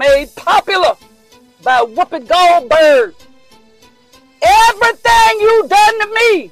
made 0.00 0.34
popular 0.34 0.96
by 1.62 1.78
Whoopi 1.80 2.26
Goldberg. 2.26 3.14
Everything 4.40 5.40
you 5.40 5.68
done 5.68 6.00
to 6.00 6.06
me 6.14 6.50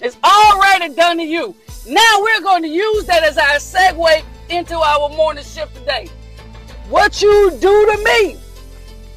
is 0.00 0.16
already 0.22 0.94
done 0.94 1.16
to 1.16 1.24
you. 1.24 1.52
Now 1.88 2.20
we're 2.20 2.42
going 2.42 2.62
to 2.62 2.68
use 2.68 3.04
that 3.06 3.24
as 3.24 3.38
our 3.38 3.56
segue 3.56 4.22
into 4.50 4.76
our 4.76 5.08
morning 5.08 5.42
shift 5.42 5.74
today. 5.74 6.08
What 6.88 7.20
you 7.20 7.50
do 7.60 7.86
to 7.86 8.04
me 8.04 8.36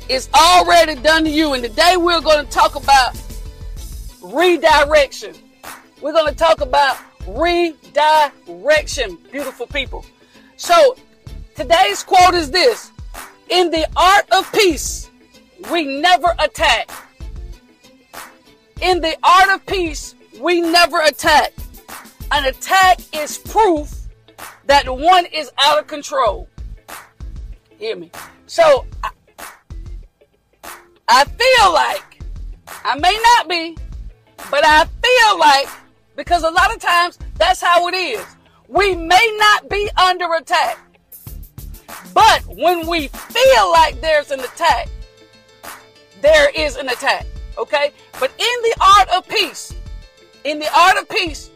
is 0.10 0.30
already 0.34 0.96
done 0.96 1.24
to 1.26 1.30
you. 1.30 1.54
And 1.54 1.64
today 1.64 1.96
we're 1.96 2.22
going 2.22 2.44
to 2.44 2.52
talk 2.52 2.76
about 2.76 3.16
redirection. 4.24 5.36
We're 6.02 6.14
going 6.14 6.34
to 6.34 6.36
talk 6.36 6.62
about 6.62 6.98
redirection, 7.28 9.20
beautiful 9.32 9.68
people. 9.68 10.04
So 10.58 10.98
today's 11.56 12.02
quote 12.02 12.34
is 12.34 12.50
this 12.50 12.92
In 13.50 13.72
the 13.72 13.88
art 13.98 14.30
of 14.32 14.52
peace, 14.54 15.10
we 15.72 15.86
never 16.00 16.36
attack. 16.38 16.90
In 18.82 19.02
the 19.02 19.18
art 19.24 19.50
of 19.50 19.66
peace, 19.66 20.14
we 20.40 20.62
never 20.62 21.02
attack. 21.02 21.54
An 22.32 22.46
attack 22.46 23.00
is 23.14 23.40
proof 23.40 23.92
that 24.66 24.88
one 24.88 25.26
is 25.26 25.52
out 25.58 25.80
of 25.80 25.88
control. 25.88 26.48
Hear 27.80 27.96
me. 27.96 28.12
So 28.46 28.86
I, 29.04 29.10
I 31.08 31.24
feel 31.26 31.74
like 31.74 32.22
I 32.86 33.00
may 33.00 33.18
not 33.24 33.50
be, 33.50 33.76
but 34.52 34.64
I 34.64 34.86
feel 34.86 35.40
like 35.40 35.68
because 36.16 36.44
a 36.44 36.52
lot 36.52 36.74
of 36.74 36.80
times 36.80 37.18
that's 37.38 37.62
how 37.62 37.88
it 37.88 37.96
is. 37.96 38.24
We 38.68 38.94
may 38.94 39.38
not 39.40 39.70
be 39.70 39.90
under 39.98 40.32
attack. 40.36 40.78
But 42.14 42.44
when 42.48 42.88
we 42.88 43.08
feel 43.08 43.72
like 43.72 44.02
there's 44.02 44.32
an 44.32 44.40
attack, 44.40 44.90
there 46.22 46.50
is 46.50 46.76
an 46.76 46.90
attack. 46.90 47.26
Okay? 47.58 47.92
But 48.20 48.32
in 48.32 48.62
the 48.64 48.76
art 48.82 49.10
of 49.10 49.28
peace, 49.28 49.74
in 50.44 50.60
the 50.60 50.70
art 50.78 50.98
of 50.98 51.08
peace, 51.10 51.50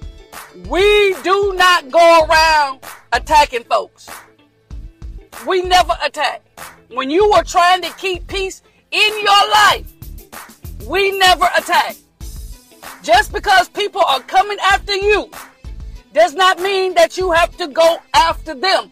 we 0.68 1.16
do 1.24 1.54
not 1.56 1.90
go 1.90 2.26
around 2.26 2.80
attacking 3.12 3.64
folks. 3.64 4.10
We 5.48 5.62
never 5.62 5.96
attack. 6.04 6.42
When 6.90 7.10
you 7.10 7.32
are 7.32 7.44
trying 7.44 7.82
to 7.82 7.90
keep 7.94 8.28
peace 8.28 8.62
in 8.92 9.14
your 9.22 9.50
life, 9.52 9.92
we 10.88 11.18
never 11.18 11.50
attack. 11.58 11.96
Just 13.02 13.34
because 13.34 13.68
people 13.70 14.02
are 14.02 14.22
coming 14.22 14.58
after 14.64 14.96
you 14.96 15.30
does 16.14 16.34
not 16.34 16.60
mean 16.60 16.94
that 16.94 17.18
you 17.18 17.32
have 17.32 17.56
to 17.58 17.68
go 17.68 17.98
after 18.14 18.54
them. 18.54 18.92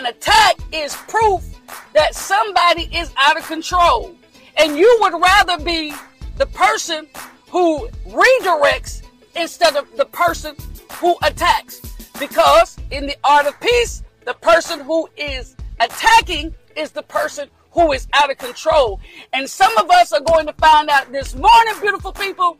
An 0.00 0.06
attack 0.06 0.56
is 0.72 0.96
proof 1.08 1.44
that 1.92 2.14
somebody 2.14 2.88
is 2.90 3.12
out 3.18 3.36
of 3.36 3.46
control. 3.46 4.16
And 4.56 4.78
you 4.78 4.98
would 5.02 5.12
rather 5.12 5.62
be 5.62 5.92
the 6.38 6.46
person 6.46 7.06
who 7.50 7.86
redirects 8.06 9.02
instead 9.36 9.76
of 9.76 9.94
the 9.98 10.06
person 10.06 10.56
who 10.92 11.16
attacks. 11.22 11.82
Because 12.18 12.78
in 12.90 13.08
the 13.08 13.16
art 13.24 13.46
of 13.46 13.60
peace, 13.60 14.02
the 14.24 14.32
person 14.32 14.80
who 14.80 15.06
is 15.18 15.54
attacking 15.80 16.54
is 16.76 16.92
the 16.92 17.02
person 17.02 17.50
who 17.72 17.92
is 17.92 18.08
out 18.14 18.30
of 18.30 18.38
control. 18.38 19.00
And 19.34 19.50
some 19.50 19.76
of 19.76 19.90
us 19.90 20.14
are 20.14 20.22
going 20.22 20.46
to 20.46 20.54
find 20.54 20.88
out 20.88 21.12
this 21.12 21.34
morning, 21.34 21.74
beautiful 21.82 22.12
people, 22.12 22.56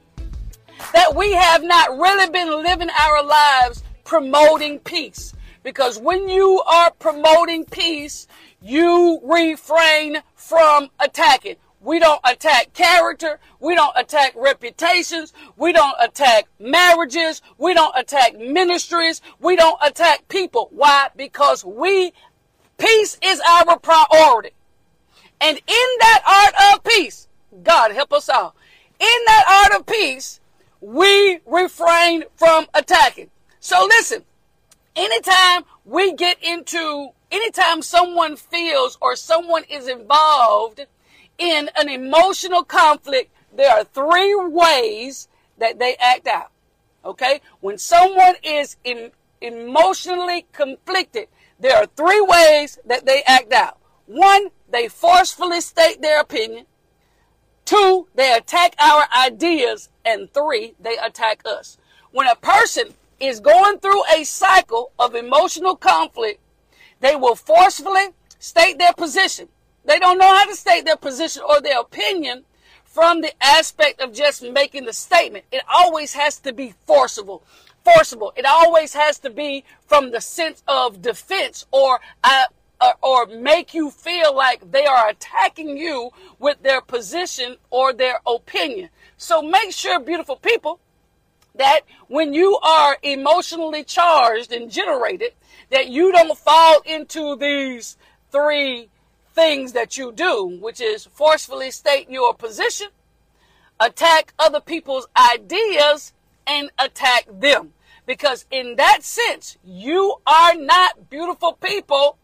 that 0.93 1.17
we 1.17 1.33
have 1.33 1.63
not 1.63 1.99
really 1.99 2.29
been 2.29 2.51
living 2.63 2.91
our 3.01 3.25
lives 3.25 3.83
promoting 4.05 4.79
peace. 4.81 5.33
Because 5.63 5.99
when 5.99 6.29
you 6.29 6.63
are 6.63 6.91
promoting 6.93 7.65
peace, 7.65 8.27
you 8.63 9.21
refrain 9.23 10.23
from 10.35 10.89
attacking. 10.99 11.57
We 11.83 11.99
don't 11.99 12.21
attack 12.25 12.75
character. 12.75 13.41
We 13.59 13.75
don't 13.75 13.97
attack 13.97 14.35
reputations. 14.37 15.33
We 15.57 15.73
don't 15.73 15.97
attack 15.99 16.47
marriages. 16.59 17.41
We 17.57 17.73
don't 17.73 17.97
attack 17.97 18.39
ministries. 18.39 19.23
We 19.41 19.57
don't 19.57 19.79
attack 19.83 20.29
people. 20.29 20.69
Why? 20.73 21.09
Because 21.17 21.65
we, 21.65 22.13
peace 22.77 23.19
is 23.23 23.41
our 23.41 23.79
priority. 23.79 24.51
And 25.41 25.57
in 25.57 25.89
that 26.01 26.23
art 26.27 26.75
of 26.75 26.85
peace, 26.85 27.29
God 27.63 27.93
help 27.93 28.13
us 28.13 28.29
all. 28.29 28.55
In 28.99 29.19
that 29.27 29.69
art 29.71 29.81
of 29.81 29.87
peace, 29.87 30.41
we 30.83 31.41
refrain 31.47 32.25
from 32.37 32.67
attacking. 32.75 33.31
So 33.59 33.87
listen, 33.89 34.25
anytime 34.97 35.65
we 35.85 36.13
get 36.13 36.43
into, 36.43 37.11
anytime 37.31 37.83
someone 37.83 38.37
feels 38.37 38.99
or 39.01 39.17
someone 39.17 39.65
is 39.65 39.89
involved 39.89 40.87
in 41.39 41.71
an 41.77 41.89
emotional 41.89 42.63
conflict, 42.65 43.33
there 43.55 43.71
are 43.71 43.85
three 43.85 44.35
ways 44.35 45.29
that 45.59 45.79
they 45.79 45.97
act 45.97 46.27
out. 46.27 46.51
Okay? 47.05 47.41
When 47.61 47.79
someone 47.79 48.35
is 48.43 48.77
emotionally 49.41 50.47
conflicted, 50.53 51.29
there 51.59 51.77
are 51.77 51.87
three 51.87 52.21
ways 52.21 52.79
that 52.87 53.07
they 53.07 53.23
act 53.27 53.53
out. 53.53 53.79
One, 54.07 54.51
they 54.71 54.89
forcefully 54.89 55.61
state 55.61 56.03
their 56.03 56.21
opinion. 56.21 56.67
Two, 57.65 58.09
they 58.15 58.33
attack 58.33 58.75
our 58.79 59.05
ideas. 59.17 59.89
And 60.05 60.33
three, 60.33 60.75
they 60.81 60.97
attack 60.97 61.43
us. 61.45 61.79
When 62.11 62.27
a 62.27 62.35
person 62.35 62.95
is 63.21 63.41
going 63.41 63.79
through 63.79 64.03
a 64.13 64.25
cycle 64.25 64.93
of 64.99 65.15
emotional 65.15 65.77
conflict, 65.77 66.41
they 67.01 67.15
will 67.15 67.37
forcefully 67.37 68.09
state 68.39 68.79
their 68.79 68.93
position. 68.95 69.49
They 69.85 69.99
don't 69.99 70.19
know 70.19 70.35
how 70.35 70.47
to 70.47 70.57
state 70.57 70.85
their 70.85 70.97
position 70.97 71.43
or 71.49 71.61
their 71.61 71.81
opinion 71.81 72.45
from 72.85 73.21
the 73.21 73.33
aspect 73.43 74.01
of 74.01 74.13
just 74.13 74.43
making 74.43 74.85
the 74.85 74.93
statement. 74.93 75.45
It 75.53 75.63
always 75.73 76.15
has 76.15 76.39
to 76.41 76.53
be 76.53 76.75
forcible. 76.87 77.45
Forcible. 77.85 78.33
It 78.37 78.45
always 78.45 78.95
has 78.95 79.19
to 79.21 79.31
be 79.31 79.65
from 79.87 80.11
the 80.11 80.21
sense 80.21 80.63
of 80.67 81.01
defense 81.01 81.67
or 81.71 82.01
uh, 82.25 82.47
or, 82.81 82.95
or 83.03 83.27
make 83.27 83.75
you 83.75 83.91
feel 83.91 84.35
like 84.35 84.71
they 84.71 84.87
are 84.87 85.09
attacking 85.09 85.77
you 85.77 86.11
with 86.39 86.63
their 86.63 86.81
position 86.81 87.57
or 87.71 87.93
their 87.93 88.21
opinion. 88.27 88.89
So 89.17 89.43
make 89.43 89.73
sure, 89.73 90.01
beautiful 90.01 90.37
people, 90.37 90.81
that 91.55 91.81
when 92.09 92.33
you 92.33 92.59
are 92.59 92.99
emotionally 93.03 93.85
charged 93.85 94.53
and 94.53 94.71
generated, 94.71 95.33
that 95.71 95.89
you 95.89 96.13
don't 96.13 96.37
fall 96.37 96.81
into 96.85 97.37
these 97.37 97.97
three 98.31 98.89
things 99.35 99.73
that 99.73 99.97
you 99.97 100.13
do, 100.13 100.59
which 100.61 100.81
is 100.81 101.07
forcefully 101.07 101.71
state 101.71 102.11
your 102.11 102.35
position, 102.35 102.89
attack 103.79 104.35
other 104.39 104.61
people's 104.61 105.07
ideas, 105.17 106.13
and 106.47 106.71
attack 106.79 107.27
them. 107.33 107.73
Because 108.07 108.45
in 108.51 108.77
that 108.77 109.03
sense, 109.03 109.57
you 109.65 110.17
are 110.27 110.55
not 110.55 111.11
beautiful 111.11 111.53
people 111.53 112.19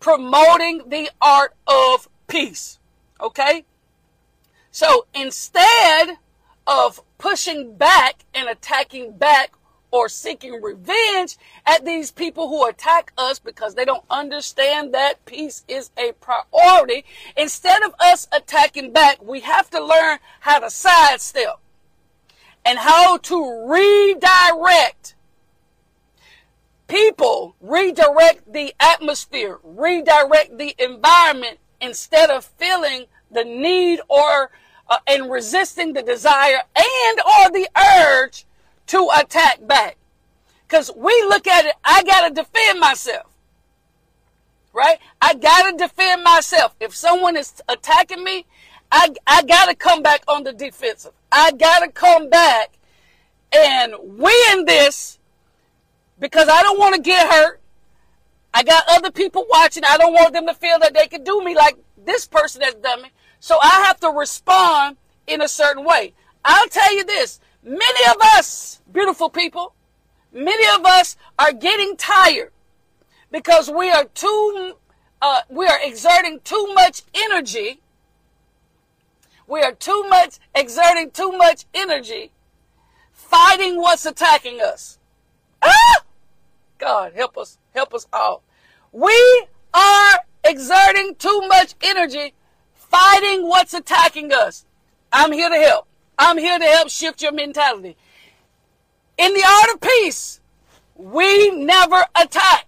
promoting 0.00 0.88
the 0.88 1.10
art 1.20 1.54
of 1.66 2.08
peace. 2.26 2.78
Okay? 3.20 3.64
So 4.70 5.06
instead 5.14 6.16
of 6.66 7.02
pushing 7.18 7.76
back 7.76 8.24
and 8.34 8.48
attacking 8.48 9.16
back 9.16 9.52
or 9.90 10.08
seeking 10.08 10.60
revenge 10.62 11.36
at 11.66 11.84
these 11.84 12.10
people 12.10 12.48
who 12.48 12.66
attack 12.66 13.12
us 13.16 13.38
because 13.38 13.74
they 13.74 13.84
don't 13.84 14.04
understand 14.10 14.92
that 14.92 15.24
peace 15.24 15.64
is 15.66 15.90
a 15.96 16.12
priority. 16.20 17.04
Instead 17.36 17.82
of 17.82 17.94
us 17.98 18.28
attacking 18.32 18.92
back, 18.92 19.22
we 19.22 19.40
have 19.40 19.70
to 19.70 19.82
learn 19.82 20.18
how 20.40 20.58
to 20.58 20.70
sidestep 20.70 21.58
and 22.64 22.78
how 22.78 23.16
to 23.16 23.66
redirect 23.66 25.14
people, 26.86 27.54
redirect 27.60 28.52
the 28.52 28.74
atmosphere, 28.78 29.58
redirect 29.62 30.58
the 30.58 30.74
environment 30.78 31.58
instead 31.80 32.30
of 32.30 32.44
feeling 32.44 33.06
the 33.30 33.44
need 33.44 34.00
or 34.08 34.50
uh, 34.88 34.98
and 35.06 35.30
resisting 35.30 35.92
the 35.92 36.02
desire 36.02 36.62
and 36.76 37.20
or 37.20 37.50
the 37.50 37.68
urge 37.76 38.44
to 38.88 39.08
attack 39.16 39.66
back. 39.66 39.96
Because 40.66 40.90
we 40.96 41.12
look 41.28 41.46
at 41.46 41.64
it, 41.64 41.74
I 41.84 42.02
got 42.02 42.28
to 42.28 42.34
defend 42.34 42.80
myself. 42.80 43.26
Right? 44.72 44.98
I 45.20 45.34
got 45.34 45.70
to 45.70 45.76
defend 45.76 46.22
myself. 46.22 46.74
If 46.80 46.94
someone 46.94 47.36
is 47.36 47.62
attacking 47.68 48.22
me, 48.22 48.46
I, 48.92 49.14
I 49.26 49.42
got 49.42 49.66
to 49.66 49.74
come 49.74 50.02
back 50.02 50.22
on 50.28 50.44
the 50.44 50.52
defensive. 50.52 51.12
I 51.32 51.52
got 51.52 51.80
to 51.80 51.90
come 51.90 52.28
back 52.30 52.78
and 53.52 53.94
win 54.00 54.64
this 54.66 55.18
because 56.18 56.48
I 56.48 56.62
don't 56.62 56.78
want 56.78 56.94
to 56.94 57.00
get 57.00 57.30
hurt. 57.30 57.60
I 58.52 58.62
got 58.62 58.84
other 58.88 59.10
people 59.10 59.46
watching. 59.48 59.84
I 59.84 59.98
don't 59.98 60.12
want 60.12 60.32
them 60.32 60.46
to 60.46 60.54
feel 60.54 60.78
that 60.80 60.94
they 60.94 61.06
can 61.06 61.22
do 61.22 61.44
me 61.44 61.54
like 61.54 61.76
this 62.04 62.26
person 62.26 62.62
has 62.62 62.74
done 62.74 63.02
me. 63.02 63.10
So 63.40 63.58
I 63.60 63.84
have 63.86 64.00
to 64.00 64.08
respond 64.08 64.96
in 65.26 65.40
a 65.40 65.48
certain 65.48 65.84
way. 65.84 66.14
I'll 66.44 66.68
tell 66.68 66.94
you 66.94 67.04
this 67.04 67.40
Many 67.62 68.10
of 68.10 68.16
us, 68.36 68.80
beautiful 68.90 69.28
people, 69.28 69.74
many 70.32 70.64
of 70.74 70.86
us 70.86 71.16
are 71.38 71.52
getting 71.52 71.96
tired 71.96 72.52
because 73.30 73.70
we 73.70 73.90
are 73.90 74.04
too 74.04 74.74
uh, 75.20 75.42
we 75.48 75.66
are 75.66 75.78
exerting 75.82 76.40
too 76.44 76.72
much 76.74 77.02
energy. 77.12 77.80
We 79.46 79.60
are 79.60 79.72
too 79.72 80.04
much 80.08 80.38
exerting 80.54 81.10
too 81.10 81.32
much 81.32 81.64
energy 81.74 82.32
fighting 83.12 83.76
what's 83.76 84.06
attacking 84.06 84.60
us. 84.60 84.98
Ah! 85.60 86.02
God, 86.78 87.12
help 87.14 87.36
us, 87.36 87.58
help 87.74 87.92
us 87.92 88.06
all. 88.12 88.42
We 88.92 89.46
are 89.74 90.20
exerting 90.44 91.16
too 91.16 91.42
much 91.48 91.74
energy 91.82 92.34
fighting 92.90 93.48
what's 93.48 93.74
attacking 93.74 94.32
us. 94.32 94.64
I'm 95.12 95.32
here 95.32 95.48
to 95.48 95.56
help. 95.56 95.86
I'm 96.18 96.38
here 96.38 96.58
to 96.58 96.64
help 96.64 96.90
shift 96.90 97.22
your 97.22 97.32
mentality. 97.32 97.96
In 99.16 99.32
the 99.32 99.44
art 99.44 99.74
of 99.74 99.80
peace, 99.80 100.40
we 100.94 101.50
never 101.50 102.04
attack. 102.20 102.66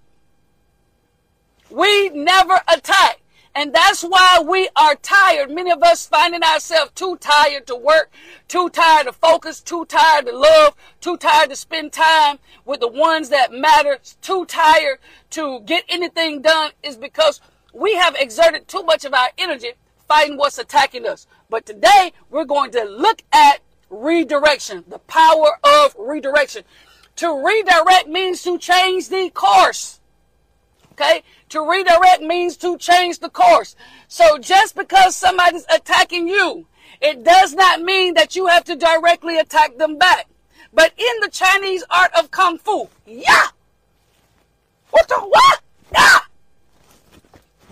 We 1.71 2.11
never 2.11 2.61
attack. 2.73 3.21
And 3.55 3.75
that's 3.75 4.03
why 4.03 4.41
we 4.47 4.69
are 4.77 4.95
tired. 4.95 5.51
Many 5.51 5.73
of 5.73 5.83
us 5.83 6.07
finding 6.07 6.43
ourselves 6.43 6.93
too 6.95 7.17
tired 7.17 7.67
to 7.67 7.75
work, 7.75 8.13
too 8.47 8.69
tired 8.71 9.07
to 9.07 9.13
focus, 9.13 9.61
too 9.61 9.85
tired 9.87 10.27
to 10.27 10.37
love, 10.37 10.75
too 11.01 11.17
tired 11.17 11.51
to 11.51 11.57
spend 11.57 11.93
time 11.93 12.39
with 12.65 12.79
the 12.79 12.89
ones 12.89 13.29
that 13.31 13.53
matter, 13.53 13.99
too 14.23 14.45
tired 14.47 14.99
to 15.31 15.61
get 15.61 15.85
anything 15.89 16.43
done 16.43 16.71
is 16.85 16.97
because 16.97 17.41
we 17.75 17.97
have 17.97 18.15
exerted 18.17 18.69
too 18.69 18.85
much 18.85 19.05
of 19.05 19.15
our 19.15 19.31
energy 19.37 19.73
fighting 20.11 20.37
what's 20.37 20.59
attacking 20.59 21.07
us. 21.07 21.29
But 21.49 21.65
today 21.65 22.13
we're 22.31 22.45
going 22.45 22.73
to 22.73 22.83
look 22.83 23.23
at 23.33 23.61
redirection, 23.91 24.83
the 24.89 24.99
power 24.99 25.53
of 25.63 25.95
redirection. 25.97 26.65
To 27.17 27.47
redirect 27.47 28.09
means 28.09 28.43
to 28.43 28.59
change 28.59 29.09
the 29.09 29.31
course. 29.31 30.01
Okay? 30.93 31.23
To 31.51 31.65
redirect 31.65 32.23
means 32.23 32.57
to 32.57 32.77
change 32.77 33.21
the 33.21 33.29
course. 33.29 33.77
So 34.09 34.37
just 34.39 34.75
because 34.75 35.15
somebody's 35.15 35.65
attacking 35.73 36.27
you, 36.27 36.67
it 37.01 37.23
does 37.23 37.55
not 37.55 37.81
mean 37.81 38.15
that 38.15 38.35
you 38.35 38.49
have 38.49 38.65
to 38.65 38.75
directly 38.75 39.39
attack 39.39 39.77
them 39.79 39.97
back. 39.97 40.29
But 40.73 40.93
in 40.99 41.21
the 41.21 41.31
Chinese 41.31 41.85
art 41.89 42.11
of 42.19 42.33
Kung 42.33 42.59
Fu, 42.59 42.89
yeah! 43.07 43.47
What 44.91 45.07
the 45.07 45.21
what? 45.21 45.61
Yeah! 45.93 46.19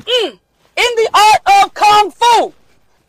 Mm. 0.05 0.39
In 0.79 0.95
the 0.95 1.11
art 1.13 1.65
of 1.65 1.75
Kung 1.75 2.13
Fu, 2.13 2.55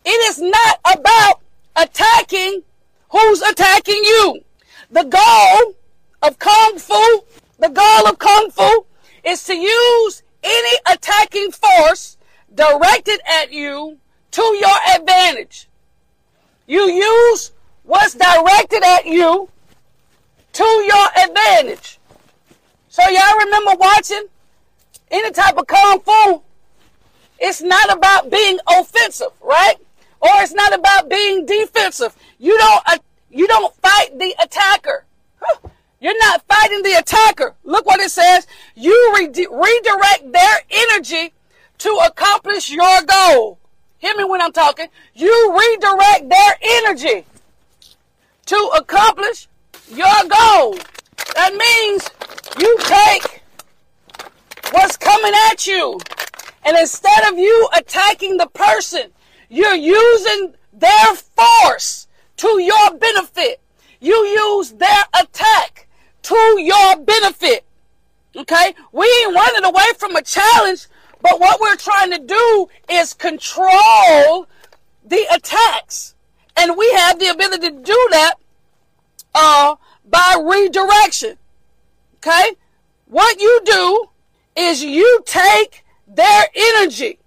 it 0.03 0.29
is 0.31 0.41
not 0.41 0.79
about 0.91 1.41
attacking 1.75 2.63
who's 3.11 3.43
attacking 3.43 4.03
you. 4.03 4.41
The 4.89 5.03
goal 5.03 5.75
of 6.23 6.39
Kung 6.39 6.79
Fu, 6.79 7.23
the 7.59 7.69
goal 7.69 8.07
of 8.07 8.17
Kung 8.17 8.49
Fu 8.49 8.85
is 9.23 9.43
to 9.43 9.53
use 9.53 10.23
any 10.43 10.77
attacking 10.91 11.51
force 11.51 12.17
directed 12.55 13.19
at 13.27 13.51
you 13.51 13.99
to 14.31 14.41
your 14.41 14.77
advantage. 14.95 15.69
You 16.65 16.89
use 16.89 17.51
what's 17.83 18.15
directed 18.15 18.81
at 18.83 19.05
you 19.05 19.47
to 20.53 20.63
your 20.63 21.07
advantage. 21.23 21.99
So 22.87 23.07
y'all 23.07 23.37
remember 23.37 23.75
watching 23.77 24.25
any 25.11 25.31
type 25.31 25.55
of 25.55 25.67
kung 25.67 25.99
fu? 25.99 26.41
It's 27.39 27.61
not 27.61 27.91
about 27.91 28.29
being 28.29 28.59
offensive, 28.67 29.31
right? 29.41 29.75
Or 30.21 30.29
it's 30.35 30.53
not 30.53 30.73
about 30.73 31.09
being 31.09 31.45
defensive. 31.45 32.15
You 32.37 32.57
don't 32.57 32.83
uh, 32.85 32.97
you 33.29 33.47
don't 33.47 33.73
fight 33.75 34.17
the 34.17 34.35
attacker. 34.41 35.05
You're 36.01 36.17
not 36.19 36.43
fighting 36.47 36.81
the 36.81 36.93
attacker. 36.93 37.55
Look 37.63 37.85
what 37.85 37.99
it 37.99 38.11
says. 38.11 38.47
You 38.75 39.13
re- 39.17 39.27
redirect 39.27 40.31
their 40.31 40.57
energy 40.69 41.33
to 41.79 41.89
accomplish 42.05 42.69
your 42.69 43.01
goal. 43.03 43.59
Hear 43.97 44.15
me 44.15 44.23
when 44.23 44.41
I'm 44.41 44.53
talking. 44.53 44.87
You 45.13 45.51
redirect 45.51 46.29
their 46.29 46.55
energy 46.61 47.25
to 48.45 48.71
accomplish 48.77 49.47
your 49.89 50.05
goal. 50.29 50.77
That 51.35 51.53
means 51.55 52.09
you 52.59 52.77
take 52.79 53.43
what's 54.71 54.95
coming 54.95 55.33
at 55.49 55.67
you. 55.67 55.99
And 56.69 56.77
instead 56.77 57.33
of 57.33 57.39
you 57.39 57.67
attacking 57.75 58.37
the 58.37 58.45
person, 58.45 59.09
you're 59.49 59.73
using 59.73 60.53
their 60.71 61.15
force 61.15 62.07
to 62.37 62.61
your 62.61 62.93
benefit. 62.93 63.59
You 63.99 64.13
use 64.13 64.73
their 64.73 65.03
attack 65.19 65.87
to 66.21 66.35
your 66.59 66.97
benefit. 66.97 67.65
Okay? 68.35 68.75
We 68.91 69.11
ain't 69.25 69.33
running 69.33 69.65
away 69.65 69.87
from 69.97 70.15
a 70.15 70.21
challenge, 70.21 70.85
but 71.23 71.39
what 71.39 71.59
we're 71.59 71.75
trying 71.75 72.11
to 72.11 72.19
do 72.19 72.67
is 72.87 73.15
control 73.15 74.47
the 75.03 75.25
attacks. 75.33 76.13
And 76.55 76.77
we 76.77 76.87
have 76.93 77.17
the 77.17 77.29
ability 77.29 77.71
to 77.71 77.81
do 77.81 78.07
that 78.11 78.35
uh, 79.33 79.75
by 80.07 80.37
redirection. 80.39 81.39
Okay? 82.17 82.51
What 83.07 83.41
you 83.41 83.59
do 83.65 84.05
is 84.55 84.83
you 84.83 85.23
take 85.25 85.83
their 86.09 86.45
energy 86.55 87.19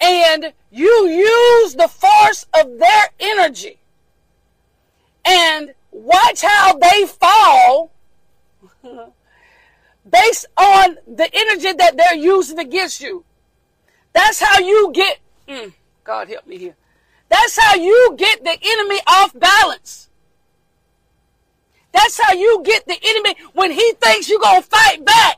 and 0.00 0.52
you 0.70 1.06
use 1.08 1.74
the 1.74 1.88
force 1.88 2.46
of 2.58 2.78
their 2.78 3.08
energy 3.18 3.78
and 5.24 5.74
watch 5.90 6.42
how 6.42 6.74
they 6.78 7.06
fall 7.06 7.90
based 10.10 10.46
on 10.56 10.96
the 11.06 11.28
energy 11.32 11.72
that 11.72 11.96
they're 11.96 12.14
using 12.14 12.58
against 12.58 13.00
you. 13.00 13.24
That's 14.12 14.40
how 14.40 14.58
you 14.60 14.90
get, 14.94 15.18
mm, 15.48 15.72
God 16.04 16.28
help 16.28 16.46
me 16.46 16.58
here. 16.58 16.76
That's 17.28 17.58
how 17.58 17.74
you 17.74 18.14
get 18.16 18.42
the 18.42 18.56
enemy 18.62 19.00
off 19.06 19.38
balance. 19.38 20.08
That's 21.92 22.20
how 22.20 22.32
you 22.32 22.62
get 22.64 22.86
the 22.86 22.98
enemy 23.02 23.36
when 23.52 23.70
he 23.70 23.92
thinks 24.00 24.28
you're 24.28 24.40
going 24.40 24.62
to 24.62 24.68
fight 24.68 25.04
back. 25.04 25.37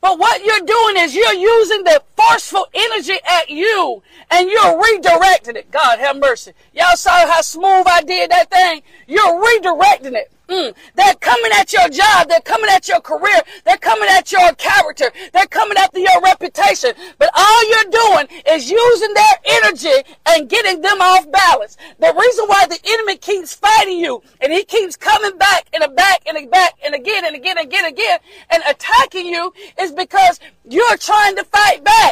But 0.00 0.18
what 0.18 0.44
you're 0.44 0.66
doing 0.66 0.96
is 1.04 1.14
you're 1.14 1.32
using 1.34 1.84
the 1.84 2.02
forceful 2.28 2.66
energy 2.74 3.18
at 3.26 3.48
you 3.48 4.02
and 4.30 4.50
you're 4.50 4.82
redirecting 4.82 5.56
it. 5.56 5.70
God 5.70 5.98
have 5.98 6.18
mercy. 6.18 6.52
Y'all 6.72 6.96
saw 6.96 7.26
how 7.26 7.40
smooth 7.40 7.86
I 7.86 8.02
did 8.02 8.30
that 8.30 8.50
thing? 8.50 8.82
You're 9.06 9.42
redirecting 9.42 10.14
it. 10.14 10.32
Mm. 10.50 10.74
They're 10.96 11.14
coming 11.14 11.52
at 11.54 11.72
your 11.72 11.88
job. 11.88 12.28
They're 12.28 12.40
coming 12.40 12.68
at 12.70 12.88
your 12.88 13.00
career. 13.00 13.40
They're 13.64 13.76
coming 13.76 14.08
at 14.10 14.32
your 14.32 14.52
character. 14.54 15.12
They're 15.32 15.46
coming 15.46 15.78
after 15.78 16.00
your 16.00 16.20
reputation. 16.22 16.90
But 17.18 17.30
all 17.36 17.70
you're 17.70 17.90
doing 17.90 18.42
is 18.48 18.68
using 18.68 19.14
their 19.14 19.34
energy 19.44 20.10
and 20.26 20.48
getting 20.48 20.80
them 20.80 21.00
off 21.00 21.30
balance. 21.30 21.76
The 22.00 22.12
reason 22.18 22.46
why 22.46 22.66
the 22.66 22.80
enemy 22.84 23.16
keeps 23.16 23.54
fighting 23.54 24.00
you 24.00 24.22
and 24.40 24.52
he 24.52 24.64
keeps 24.64 24.96
coming 24.96 25.38
back 25.38 25.68
and 25.72 25.94
back 25.94 26.22
and 26.26 26.50
back 26.50 26.74
and 26.84 26.96
again 26.96 27.24
and 27.24 27.36
again 27.36 27.56
and 27.56 27.66
again 27.66 27.84
and 27.84 27.94
again 27.94 28.18
and 28.50 28.62
attacking 28.68 29.26
you 29.26 29.52
is 29.80 29.92
because 29.92 30.40
you're 30.68 30.96
trying 30.96 31.36
to 31.36 31.44
fight 31.44 31.84
back. 31.84 32.09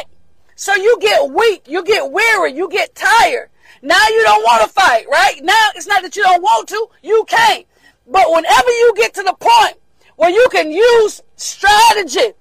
So 0.59 0.75
you 0.75 0.97
get 0.99 1.31
weak, 1.31 1.69
you 1.69 1.85
get 1.85 2.11
weary, 2.11 2.51
you 2.51 2.67
get 2.67 2.93
tired. 2.93 3.49
Now 3.81 4.05
you 4.09 4.23
don't 4.23 4.43
want 4.43 4.61
to 4.61 4.67
fight, 4.67 5.05
right? 5.09 5.41
Now 5.41 5.69
it's 5.73 5.87
not 5.87 6.01
that 6.01 6.17
you 6.17 6.23
don't 6.23 6.41
want 6.41 6.67
to, 6.67 6.89
you 7.01 7.23
can't. 7.29 7.65
But 8.05 8.29
whenever 8.29 8.69
you 8.69 8.93
get 8.97 9.13
to 9.13 9.23
the 9.23 9.37
point 9.39 9.75
where 10.17 10.29
you 10.29 10.49
can 10.51 10.69
use 10.69 11.21
strategy, 11.37 12.33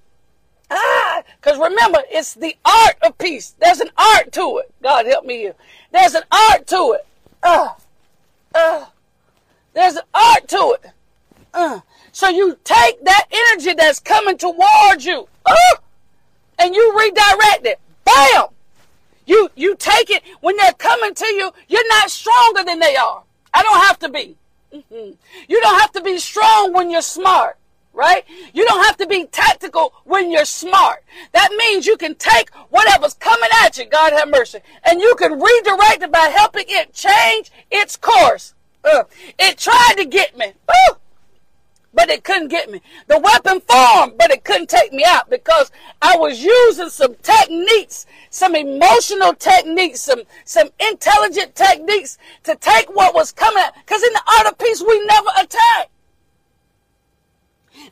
ah, 0.69 1.23
because 1.41 1.61
remember, 1.61 2.01
it's 2.11 2.35
the 2.35 2.57
art 2.65 2.97
of 3.03 3.17
peace. 3.19 3.55
There's 3.61 3.79
an 3.79 3.91
art 3.97 4.33
to 4.33 4.63
it. 4.65 4.75
God 4.83 5.07
help 5.07 5.25
me 5.25 5.37
here. 5.37 5.55
There's 5.93 6.17
an 6.17 6.25
art 6.33 6.67
to 6.67 6.99
it. 6.99 7.07
Uh, 7.45 7.69
uh, 8.53 8.87
there's 9.75 9.95
an 9.95 10.03
art 10.13 10.49
to 10.49 10.77
it. 10.83 10.91
Uh. 11.55 11.81
So 12.11 12.29
you 12.29 12.59
take 12.65 13.05
that 13.05 13.27
energy 13.31 13.75
that's 13.75 14.01
coming 14.01 14.39
towards 14.39 15.07
you, 15.07 15.29
uh, 15.47 15.77
and 16.59 16.75
you 16.75 16.99
redirect 16.99 17.65
it. 17.65 17.79
Bam! 18.09 18.45
You 19.27 19.50
you 19.55 19.77
take 19.77 20.09
it 20.09 20.23
when 20.41 20.57
they're 20.57 20.73
coming 20.73 21.15
to 21.15 21.27
you. 21.27 21.53
You're 21.69 21.88
not 21.88 22.11
stronger 22.11 22.65
than 22.65 22.79
they 22.79 22.97
are. 22.97 23.23
I 23.53 23.62
don't 23.62 23.81
have 23.81 23.99
to 24.00 24.09
be. 24.09 24.37
You 24.71 25.61
don't 25.61 25.81
have 25.81 25.93
to 25.93 26.03
be 26.03 26.19
strong 26.19 26.73
when 26.73 26.91
you're 26.91 27.03
smart, 27.03 27.57
right? 27.93 28.25
You 28.53 28.67
don't 28.67 28.85
have 28.85 28.97
to 28.99 29.07
be 29.07 29.27
tactical 29.27 29.93
when 30.05 30.31
you're 30.31 30.45
smart. 30.45 31.05
That 31.33 31.50
means 31.57 31.87
you 31.87 31.97
can 31.97 32.15
take 32.15 32.50
whatever's 32.71 33.15
coming 33.15 33.50
at 33.65 33.79
you, 33.79 33.87
God 33.87 34.12
have 34.12 34.31
mercy, 34.31 34.61
and 34.85 35.00
you 35.00 35.15
can 35.19 35.33
redirect 35.33 36.03
it 36.03 36.12
by 36.12 36.29
helping 36.35 36.67
it 36.69 36.93
change 36.93 37.50
its 37.71 37.97
course. 37.97 38.55
Uh, 38.85 39.05
it 39.38 39.59
tried 39.59 39.95
to 39.97 40.05
get 40.05 40.37
me. 40.37 40.53
Ooh 40.71 40.98
but 41.95 42.11
it 42.11 42.25
couldn't 42.25 42.49
get 42.49 42.71
me. 42.71 42.80
The 43.07 43.18
weapon 43.18 43.61
formed, 43.61 44.18
but 44.18 44.30
it 44.30 44.45
couldn't 44.45 44.68
take 44.68 44.92
me 44.92 45.04
out 45.07 45.30
because 45.30 45.71
I 46.02 46.16
was 46.16 46.42
using 46.42 46.90
some 46.90 47.14
techniques, 47.23 48.07
some 48.30 48.54
emotional 48.54 49.35
techniques, 49.35 50.02
some, 50.02 50.23
some 50.45 50.68
intelligent 50.78 51.54
techniques 51.54 52.18
to 52.45 52.57
take 52.57 52.95
what 52.95 53.14
was 53.14 53.33
coming 53.33 53.62
Because 53.85 54.02
in 54.02 54.12
the 54.12 54.23
art 54.38 54.47
of 54.47 54.59
peace, 54.59 54.83
we 54.87 55.04
never 55.07 55.30
attack. 55.40 55.90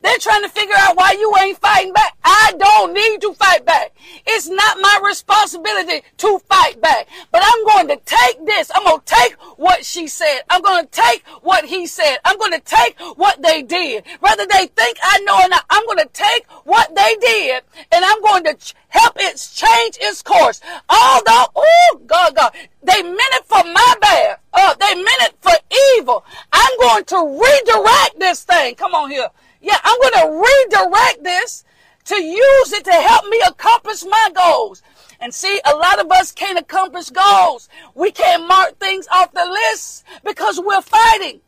They're 0.02 0.18
trying 0.18 0.42
to 0.42 0.48
figure 0.48 0.74
out 0.78 0.96
why 0.96 1.12
you 1.18 1.32
ain't 1.40 1.58
fighting 1.58 1.92
back. 1.92 2.15
I 2.46 2.52
don't 2.52 2.92
need 2.92 3.20
to 3.22 3.34
fight 3.34 3.64
back. 3.64 3.92
It's 4.24 4.48
not 4.48 4.78
my 4.80 5.00
responsibility 5.04 6.02
to 6.18 6.38
fight 6.48 6.80
back. 6.80 7.08
But 7.32 7.42
I'm 7.44 7.64
going 7.64 7.88
to 7.88 7.96
take 8.04 8.46
this. 8.46 8.70
I'm 8.72 8.84
going 8.84 9.00
to 9.00 9.04
take 9.04 9.32
what 9.56 9.84
she 9.84 10.06
said. 10.06 10.42
I'm 10.48 10.62
going 10.62 10.84
to 10.84 10.90
take 10.90 11.26
what 11.42 11.64
he 11.64 11.88
said. 11.88 12.18
I'm 12.24 12.38
going 12.38 12.52
to 12.52 12.60
take 12.60 13.00
what 13.16 13.42
they 13.42 13.64
did. 13.64 14.04
Whether 14.20 14.46
they 14.46 14.68
think 14.68 14.96
I 15.02 15.18
know 15.24 15.44
or 15.44 15.48
not, 15.48 15.64
I'm 15.70 15.84
going 15.86 15.98
to 15.98 16.10
take 16.12 16.46
what 16.62 16.94
they 16.94 17.16
did 17.20 17.64
and 17.90 18.04
I'm 18.04 18.22
going 18.22 18.44
to 18.44 18.56
help 18.90 19.16
it 19.16 19.50
change 19.52 19.98
its 20.00 20.22
course. 20.22 20.60
Although, 20.88 21.46
oh, 21.56 22.00
God, 22.06 22.36
God, 22.36 22.52
they 22.84 23.02
meant 23.02 23.34
it 23.34 23.44
for 23.44 23.64
my 23.64 23.94
bad. 24.00 24.38
Uh, 24.52 24.74
they 24.78 24.94
meant 24.94 25.22
it 25.22 25.34
for 25.40 25.52
evil. 25.98 26.24
I'm 26.52 26.78
going 26.78 27.04
to 27.06 27.42
redirect 27.42 28.20
this 28.20 28.44
thing. 28.44 28.76
Come 28.76 28.94
on 28.94 29.10
here. 29.10 29.30
Yeah, 29.60 29.78
I'm 29.82 30.00
going 30.00 30.12
to 30.12 30.46
redirect 30.70 31.24
this 31.24 31.64
to 32.06 32.22
use 32.22 32.72
it 32.72 32.84
to 32.84 32.92
help 32.92 33.26
me 33.28 33.40
accomplish 33.46 34.04
my 34.04 34.30
goals. 34.34 34.82
And 35.20 35.32
see, 35.32 35.60
a 35.64 35.74
lot 35.74 35.98
of 35.98 36.10
us 36.10 36.32
can't 36.32 36.58
accomplish 36.58 37.10
goals. 37.10 37.68
We 37.94 38.10
can't 38.10 38.46
mark 38.46 38.78
things 38.78 39.06
off 39.12 39.32
the 39.32 39.44
list 39.44 40.04
because 40.24 40.60
we're 40.60 40.82
fighting. 40.82 41.40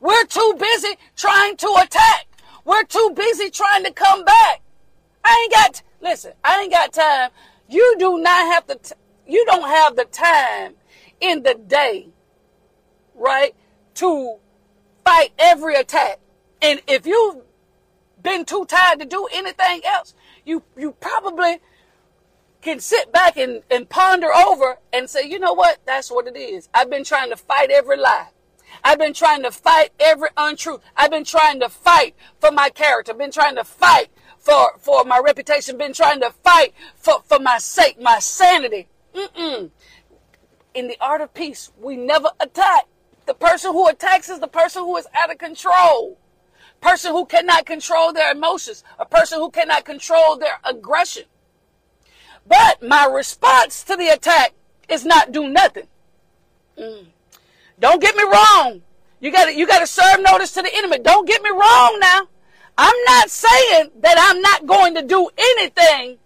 We're 0.00 0.24
too 0.24 0.56
busy 0.58 0.96
trying 1.14 1.56
to 1.58 1.74
attack. 1.80 2.26
We're 2.64 2.84
too 2.84 3.12
busy 3.14 3.50
trying 3.50 3.84
to 3.84 3.92
come 3.92 4.24
back. 4.24 4.62
I 5.24 5.40
ain't 5.42 5.52
got, 5.52 5.82
listen, 6.00 6.32
I 6.42 6.60
ain't 6.60 6.72
got 6.72 6.92
time. 6.92 7.30
You 7.68 7.96
do 7.98 8.18
not 8.18 8.52
have 8.52 8.66
to, 8.66 8.74
t- 8.74 9.00
you 9.26 9.44
don't 9.46 9.68
have 9.68 9.94
the 9.94 10.04
time 10.06 10.74
in 11.20 11.44
the 11.44 11.54
day, 11.54 12.08
right, 13.14 13.54
to 13.94 14.36
fight 15.04 15.32
every 15.38 15.76
attack. 15.76 16.18
And 16.60 16.80
if 16.88 17.06
you've 17.06 17.36
been 18.22 18.44
too 18.44 18.64
tired 18.66 19.00
to 19.00 19.04
do 19.04 19.28
anything 19.32 19.82
else, 19.84 20.14
you, 20.44 20.62
you 20.76 20.92
probably 21.00 21.60
can 22.60 22.78
sit 22.78 23.12
back 23.12 23.36
and, 23.36 23.62
and 23.70 23.88
ponder 23.88 24.32
over 24.32 24.78
and 24.92 25.10
say, 25.10 25.28
you 25.28 25.38
know 25.38 25.52
what? 25.52 25.78
That's 25.84 26.10
what 26.10 26.26
it 26.26 26.36
is. 26.36 26.68
I've 26.72 26.90
been 26.90 27.04
trying 27.04 27.30
to 27.30 27.36
fight 27.36 27.70
every 27.70 27.96
lie. 27.96 28.28
I've 28.84 28.98
been 28.98 29.12
trying 29.12 29.42
to 29.42 29.50
fight 29.50 29.90
every 30.00 30.28
untruth. 30.36 30.80
I've 30.96 31.10
been 31.10 31.24
trying 31.24 31.60
to 31.60 31.68
fight 31.68 32.14
for 32.40 32.50
my 32.50 32.70
character. 32.70 33.12
Been 33.12 33.30
trying 33.30 33.56
to 33.56 33.64
fight 33.64 34.08
for, 34.38 34.72
for 34.78 35.04
my 35.04 35.20
reputation. 35.22 35.76
Been 35.76 35.92
trying 35.92 36.20
to 36.20 36.30
fight 36.30 36.72
for, 36.96 37.22
for 37.24 37.38
my 37.38 37.58
sake, 37.58 38.00
my 38.00 38.18
sanity. 38.18 38.88
Mm-mm. 39.14 39.70
In 40.74 40.88
the 40.88 40.96
art 41.00 41.20
of 41.20 41.34
peace, 41.34 41.70
we 41.78 41.96
never 41.96 42.30
attack. 42.40 42.86
The 43.26 43.34
person 43.34 43.72
who 43.72 43.88
attacks 43.88 44.28
is 44.28 44.40
the 44.40 44.48
person 44.48 44.82
who 44.82 44.96
is 44.96 45.06
out 45.14 45.30
of 45.30 45.38
control 45.38 46.18
person 46.82 47.12
who 47.12 47.24
cannot 47.24 47.64
control 47.64 48.12
their 48.12 48.32
emotions, 48.32 48.84
a 48.98 49.06
person 49.06 49.38
who 49.38 49.50
cannot 49.50 49.84
control 49.84 50.36
their 50.36 50.58
aggression. 50.64 51.24
But 52.46 52.82
my 52.82 53.06
response 53.06 53.84
to 53.84 53.96
the 53.96 54.08
attack 54.08 54.52
is 54.88 55.06
not 55.06 55.32
do 55.32 55.48
nothing. 55.48 55.86
Mm. 56.76 57.06
Don't 57.78 58.02
get 58.02 58.16
me 58.16 58.24
wrong. 58.24 58.82
You 59.20 59.30
got 59.30 59.54
you 59.54 59.66
got 59.66 59.78
to 59.78 59.86
serve 59.86 60.20
notice 60.20 60.52
to 60.54 60.62
the 60.62 60.74
enemy. 60.74 60.98
Don't 60.98 61.26
get 61.26 61.42
me 61.42 61.50
wrong 61.50 61.98
now. 62.00 62.22
I'm 62.76 63.04
not 63.06 63.30
saying 63.30 63.90
that 64.00 64.16
I'm 64.18 64.40
not 64.42 64.66
going 64.66 64.94
to 64.96 65.02
do 65.02 65.30
anything 65.38 66.18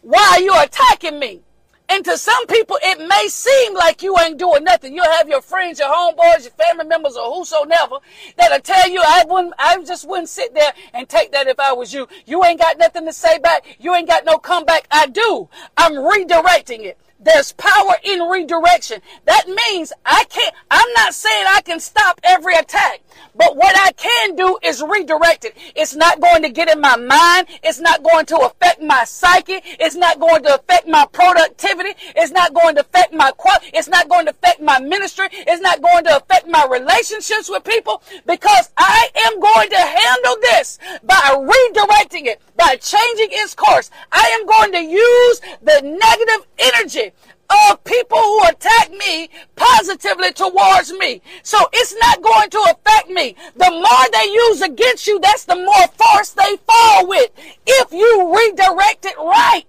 while 0.00 0.42
you're 0.42 0.62
attacking 0.62 1.18
me. 1.18 1.42
And 1.88 2.04
to 2.04 2.18
some 2.18 2.46
people, 2.46 2.78
it 2.82 2.98
may 3.06 3.28
seem 3.28 3.74
like 3.74 4.02
you 4.02 4.18
ain't 4.18 4.38
doing 4.38 4.64
nothing. 4.64 4.94
You'll 4.94 5.04
have 5.04 5.28
your 5.28 5.40
friends, 5.40 5.78
your 5.78 5.88
homeboys, 5.88 6.42
your 6.42 6.52
family 6.52 6.84
members, 6.84 7.16
or 7.16 7.32
whosoever 7.32 7.96
that'll 8.36 8.60
tell 8.60 8.90
you, 8.90 9.00
I 9.00 9.24
wouldn't, 9.26 9.54
I 9.58 9.82
just 9.84 10.08
wouldn't 10.08 10.28
sit 10.28 10.52
there 10.54 10.72
and 10.92 11.08
take 11.08 11.32
that 11.32 11.46
if 11.46 11.60
I 11.60 11.72
was 11.72 11.94
you. 11.94 12.08
You 12.24 12.44
ain't 12.44 12.60
got 12.60 12.78
nothing 12.78 13.06
to 13.06 13.12
say 13.12 13.38
back. 13.38 13.64
You 13.78 13.94
ain't 13.94 14.08
got 14.08 14.24
no 14.24 14.38
comeback. 14.38 14.86
I 14.90 15.06
do. 15.06 15.48
I'm 15.76 15.92
redirecting 15.92 16.80
it. 16.80 16.98
There's 17.18 17.52
power 17.52 17.94
in 18.02 18.20
redirection. 18.20 19.00
That 19.24 19.48
means 19.48 19.92
I 20.04 20.24
can't, 20.24 20.54
I'm 20.70 20.92
not 20.94 21.14
saying 21.14 21.46
I 21.48 21.62
can 21.62 21.80
stop 21.80 22.20
every 22.22 22.54
attack, 22.54 23.00
but 23.34 23.56
what 23.56 23.74
I 23.76 23.92
can 23.92 24.36
do 24.36 24.58
is 24.62 24.82
redirect 24.82 25.46
it. 25.46 25.56
It's 25.74 25.94
not 25.94 26.20
going 26.20 26.42
to 26.42 26.50
get 26.50 26.68
in 26.68 26.80
my 26.80 26.96
mind. 26.96 27.48
It's 27.62 27.80
not 27.80 28.02
going 28.02 28.26
to 28.26 28.36
affect 28.38 28.82
my 28.82 29.04
psyche. 29.04 29.60
It's 29.64 29.96
not 29.96 30.20
going 30.20 30.42
to 30.44 30.56
affect 30.56 30.88
my 30.88 31.06
productivity. 31.10 31.94
It's 32.14 32.32
not 32.32 32.52
going 32.52 32.74
to 32.74 32.82
affect 32.82 33.14
my 33.14 33.30
quality. 33.32 33.70
It's 33.72 33.88
not 33.88 34.08
going 34.08 34.26
to 34.26 34.32
affect 34.32 34.60
my 34.60 34.78
ministry. 34.78 35.28
It's 35.32 35.62
not 35.62 35.80
going 35.80 36.04
to 36.04 36.16
affect 36.16 36.48
my 36.48 36.66
relationships 36.70 37.48
with 37.48 37.64
people 37.64 38.02
because 38.26 38.70
I 38.76 39.08
am 39.26 39.40
going 39.40 39.70
to 39.70 39.78
handle 39.78 40.36
this 40.42 40.78
by 41.02 41.34
redirecting 41.34 42.26
it, 42.26 42.42
by 42.56 42.76
changing 42.76 43.28
its 43.32 43.54
course. 43.54 43.90
I 44.12 44.38
am 44.38 44.46
going 44.46 44.72
to 44.72 44.82
use 44.82 45.40
the 45.62 45.80
negative 45.82 46.46
energy 46.58 47.12
of 47.50 47.84
people 47.84 48.18
who 48.18 48.48
attack 48.48 48.90
me 48.90 49.28
positively 49.54 50.32
towards 50.32 50.92
me. 50.92 51.22
So 51.42 51.58
it's 51.72 51.94
not 52.00 52.22
going 52.22 52.50
to 52.50 52.58
affect 52.70 53.08
me. 53.08 53.36
The 53.56 53.70
more 53.70 54.10
they 54.12 54.30
use 54.32 54.62
against 54.62 55.06
you, 55.06 55.18
that's 55.20 55.44
the 55.44 55.56
more 55.56 55.88
force 55.88 56.30
they 56.30 56.56
fall 56.66 57.06
with. 57.06 57.30
If 57.66 57.92
you 57.92 58.34
redirect 58.36 59.04
it 59.04 59.16
right. 59.18 59.64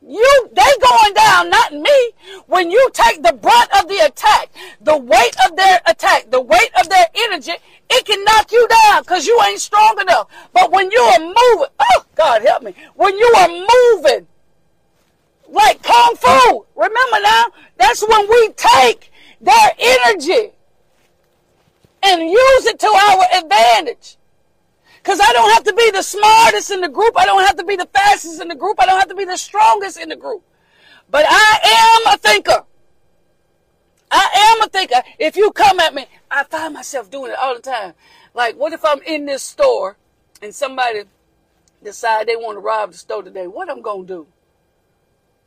You, 0.00 0.48
they 0.54 0.62
going 0.80 1.14
down, 1.14 1.50
not 1.50 1.74
me. 1.74 2.10
When 2.46 2.70
you 2.70 2.88
take 2.94 3.22
the 3.22 3.34
brunt 3.34 3.68
of 3.78 3.88
the 3.88 3.98
attack, 4.06 4.50
the 4.80 4.96
weight 4.96 5.36
of 5.44 5.54
their 5.56 5.80
attack, 5.86 6.30
the 6.30 6.40
weight 6.40 6.70
of 6.80 6.88
their 6.88 7.06
energy, 7.14 7.52
it 7.90 8.04
can 8.06 8.24
knock 8.24 8.50
you 8.50 8.66
down 8.68 9.02
because 9.02 9.26
you 9.26 9.38
ain't 9.46 9.60
strong 9.60 9.98
enough. 10.00 10.28
But 10.54 10.72
when 10.72 10.90
you 10.90 11.00
are 11.00 11.18
moving, 11.18 11.72
oh, 11.78 12.04
God 12.14 12.42
help 12.42 12.62
me. 12.62 12.74
When 12.94 13.18
you 13.18 13.34
are 13.36 13.48
moving, 13.48 14.26
like 15.48 15.82
kung 15.82 16.16
fu. 16.16 16.66
Remember 16.76 17.20
now, 17.22 17.46
that's 17.76 18.06
when 18.06 18.28
we 18.28 18.50
take 18.50 19.10
their 19.40 19.70
energy 19.78 20.52
and 22.02 22.22
use 22.22 22.66
it 22.66 22.78
to 22.80 22.86
our 22.86 23.24
advantage. 23.42 24.16
Because 24.96 25.20
I 25.20 25.32
don't 25.32 25.50
have 25.52 25.64
to 25.64 25.72
be 25.72 25.90
the 25.90 26.02
smartest 26.02 26.70
in 26.70 26.80
the 26.80 26.88
group. 26.88 27.14
I 27.16 27.24
don't 27.24 27.46
have 27.46 27.56
to 27.56 27.64
be 27.64 27.76
the 27.76 27.86
fastest 27.86 28.42
in 28.42 28.48
the 28.48 28.54
group. 28.54 28.80
I 28.80 28.86
don't 28.86 28.98
have 28.98 29.08
to 29.08 29.14
be 29.14 29.24
the 29.24 29.36
strongest 29.36 29.98
in 29.98 30.10
the 30.10 30.16
group. 30.16 30.42
But 31.10 31.24
I 31.26 32.02
am 32.06 32.14
a 32.14 32.18
thinker. 32.18 32.64
I 34.10 34.54
am 34.54 34.66
a 34.66 34.68
thinker. 34.68 35.02
If 35.18 35.36
you 35.36 35.50
come 35.52 35.80
at 35.80 35.94
me, 35.94 36.06
I 36.30 36.44
find 36.44 36.74
myself 36.74 37.10
doing 37.10 37.32
it 37.32 37.38
all 37.38 37.54
the 37.54 37.62
time. 37.62 37.94
Like, 38.34 38.56
what 38.56 38.72
if 38.72 38.84
I'm 38.84 39.02
in 39.02 39.26
this 39.26 39.42
store 39.42 39.96
and 40.42 40.54
somebody 40.54 41.04
decide 41.82 42.26
they 42.26 42.36
want 42.36 42.56
to 42.56 42.60
rob 42.60 42.92
the 42.92 42.98
store 42.98 43.22
today? 43.22 43.46
What 43.46 43.70
I'm 43.70 43.82
going 43.82 44.06
to 44.06 44.14
do? 44.14 44.26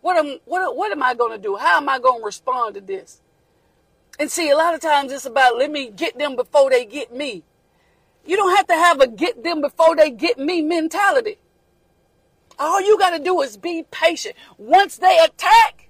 What 0.01 0.17
am 0.17 0.39
what 0.45 0.75
what 0.75 0.91
am 0.91 1.03
I 1.03 1.13
going 1.13 1.31
to 1.31 1.37
do? 1.37 1.55
How 1.55 1.77
am 1.77 1.87
I 1.87 1.99
going 1.99 2.21
to 2.21 2.25
respond 2.25 2.75
to 2.75 2.81
this? 2.81 3.21
And 4.19 4.29
see, 4.29 4.49
a 4.49 4.57
lot 4.57 4.73
of 4.73 4.81
times 4.81 5.11
it's 5.11 5.25
about 5.25 5.57
let 5.57 5.71
me 5.71 5.89
get 5.89 6.17
them 6.17 6.35
before 6.35 6.69
they 6.69 6.85
get 6.85 7.13
me. 7.13 7.43
You 8.25 8.35
don't 8.35 8.55
have 8.55 8.67
to 8.67 8.73
have 8.73 8.99
a 9.01 9.07
get 9.07 9.43
them 9.43 9.61
before 9.61 9.95
they 9.95 10.11
get 10.11 10.37
me 10.37 10.61
mentality. 10.61 11.37
All 12.59 12.81
you 12.81 12.97
got 12.99 13.17
to 13.17 13.23
do 13.23 13.41
is 13.41 13.57
be 13.57 13.85
patient. 13.89 14.35
Once 14.57 14.97
they 14.97 15.17
attack, 15.23 15.89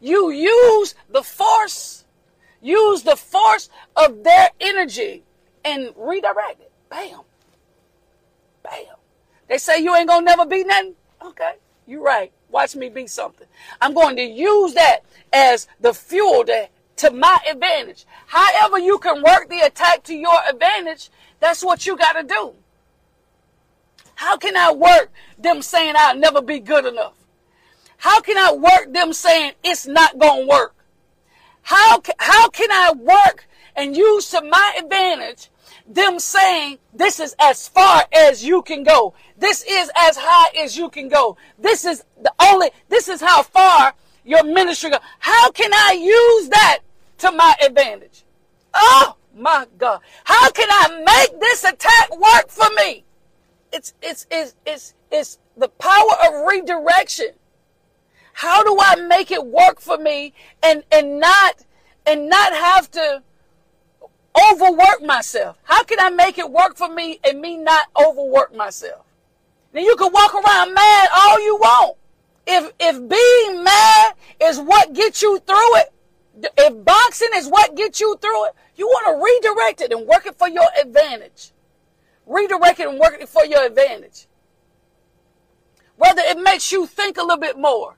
you 0.00 0.30
use 0.30 0.94
the 1.10 1.22
force, 1.22 2.06
use 2.62 3.02
the 3.02 3.16
force 3.16 3.68
of 3.96 4.24
their 4.24 4.48
energy 4.60 5.24
and 5.64 5.92
redirect 5.96 6.60
it. 6.60 6.72
Bam. 6.88 7.20
Bam. 8.62 8.96
They 9.48 9.58
say 9.58 9.82
you 9.82 9.94
ain't 9.94 10.08
gonna 10.08 10.24
never 10.24 10.46
be 10.46 10.64
nothing. 10.64 10.94
Okay, 11.22 11.52
you're 11.86 12.02
right. 12.02 12.32
Watch 12.50 12.76
me 12.76 12.88
be 12.88 13.06
something. 13.06 13.46
I'm 13.80 13.94
going 13.94 14.16
to 14.16 14.22
use 14.22 14.74
that 14.74 15.00
as 15.32 15.68
the 15.80 15.94
fuel 15.94 16.44
to, 16.44 16.68
to 16.96 17.10
my 17.10 17.38
advantage. 17.48 18.04
However, 18.26 18.78
you 18.78 18.98
can 18.98 19.22
work 19.22 19.48
the 19.48 19.60
attack 19.60 20.02
to 20.04 20.14
your 20.14 20.38
advantage, 20.48 21.10
that's 21.38 21.64
what 21.64 21.86
you 21.86 21.96
got 21.96 22.12
to 22.12 22.22
do. 22.22 22.54
How 24.16 24.36
can 24.36 24.56
I 24.56 24.72
work 24.72 25.10
them 25.38 25.62
saying 25.62 25.94
I'll 25.96 26.16
never 26.16 26.42
be 26.42 26.60
good 26.60 26.84
enough? 26.84 27.14
How 27.96 28.20
can 28.20 28.36
I 28.36 28.52
work 28.52 28.92
them 28.92 29.12
saying 29.12 29.52
it's 29.62 29.86
not 29.86 30.18
going 30.18 30.42
to 30.42 30.48
work? 30.48 30.74
How, 31.62 32.02
how 32.18 32.48
can 32.48 32.70
I 32.70 32.92
work 32.92 33.46
and 33.76 33.96
use 33.96 34.30
to 34.30 34.42
my 34.42 34.76
advantage 34.78 35.48
them 35.90 36.20
saying 36.20 36.78
this 36.94 37.18
is 37.18 37.34
as 37.40 37.66
far 37.68 38.04
as 38.12 38.44
you 38.44 38.62
can 38.62 38.84
go. 38.84 39.14
This 39.36 39.64
is 39.68 39.90
as 39.96 40.16
high 40.18 40.56
as 40.62 40.76
you 40.76 40.88
can 40.88 41.08
go. 41.08 41.36
This 41.58 41.84
is 41.84 42.04
the 42.22 42.32
only, 42.40 42.70
this 42.88 43.08
is 43.08 43.20
how 43.20 43.42
far 43.42 43.94
your 44.24 44.44
ministry 44.44 44.90
goes. 44.90 45.00
How 45.18 45.50
can 45.50 45.72
I 45.72 45.98
use 46.00 46.48
that 46.50 46.78
to 47.18 47.32
my 47.32 47.54
advantage? 47.64 48.24
Oh 48.72 49.16
my 49.34 49.66
God. 49.78 50.00
How 50.24 50.50
can 50.50 50.68
I 50.70 51.02
make 51.04 51.40
this 51.40 51.64
attack 51.64 52.16
work 52.16 52.48
for 52.48 52.68
me? 52.76 53.04
It's, 53.72 53.94
it's, 54.00 54.26
it's, 54.30 54.54
it's, 54.64 54.94
it's 55.10 55.38
the 55.56 55.68
power 55.68 56.12
of 56.24 56.46
redirection. 56.46 57.30
How 58.32 58.62
do 58.62 58.76
I 58.80 58.96
make 59.06 59.30
it 59.30 59.44
work 59.44 59.80
for 59.80 59.98
me 59.98 60.34
and, 60.62 60.84
and 60.92 61.18
not, 61.18 61.64
and 62.06 62.28
not 62.28 62.52
have 62.52 62.90
to 62.92 63.22
overwork 64.36 65.02
myself? 65.02 65.58
How 65.64 65.82
can 65.84 65.98
I 66.00 66.10
make 66.10 66.38
it 66.38 66.50
work 66.50 66.76
for 66.76 66.88
me 66.88 67.18
and 67.24 67.40
me 67.40 67.56
not 67.56 67.88
overwork 67.96 68.54
myself? 68.54 69.04
Then 69.72 69.84
you 69.84 69.96
can 69.96 70.12
walk 70.12 70.34
around 70.34 70.74
mad 70.74 71.08
all 71.14 71.40
you 71.40 71.56
want. 71.56 71.96
If 72.46 72.72
if 72.80 72.96
being 72.96 73.64
mad 73.64 74.14
is 74.40 74.58
what 74.58 74.92
gets 74.92 75.22
you 75.22 75.38
through 75.46 75.76
it, 75.76 75.92
if 76.58 76.84
boxing 76.84 77.28
is 77.34 77.48
what 77.48 77.76
gets 77.76 78.00
you 78.00 78.16
through 78.20 78.46
it, 78.46 78.52
you 78.76 78.86
want 78.86 79.06
to 79.06 79.48
redirect 79.50 79.80
it 79.82 79.92
and 79.92 80.06
work 80.06 80.26
it 80.26 80.36
for 80.36 80.48
your 80.48 80.66
advantage. 80.80 81.52
Redirect 82.26 82.80
it 82.80 82.88
and 82.88 82.98
work 82.98 83.16
it 83.20 83.28
for 83.28 83.44
your 83.44 83.64
advantage. 83.64 84.26
Whether 85.96 86.22
it 86.24 86.38
makes 86.38 86.72
you 86.72 86.86
think 86.86 87.18
a 87.18 87.22
little 87.22 87.36
bit 87.36 87.58
more. 87.58 87.96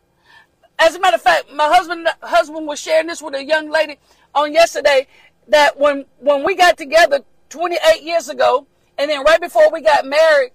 As 0.79 0.97
a 0.97 1.01
matter 1.01 1.15
of 1.15 1.23
fact, 1.23 1.53
my 1.53 1.69
husband 1.69 2.09
husband 2.21 2.67
was 2.67 2.81
sharing 2.81 3.07
this 3.07 3.23
with 3.23 3.35
a 3.35 3.45
young 3.45 3.71
lady 3.71 3.99
on 4.35 4.53
yesterday 4.53 5.07
that 5.49 5.79
when 5.79 6.07
when 6.19 6.45
we 6.45 6.55
got 6.55 6.77
together 6.77 7.21
28 7.49 8.03
years 8.03 8.29
ago, 8.29 8.67
and 8.99 9.11
then 9.11 9.23
right 9.25 9.41
before 9.41 9.71
we 9.71 9.81
got 9.81 10.07
married, 10.07 10.53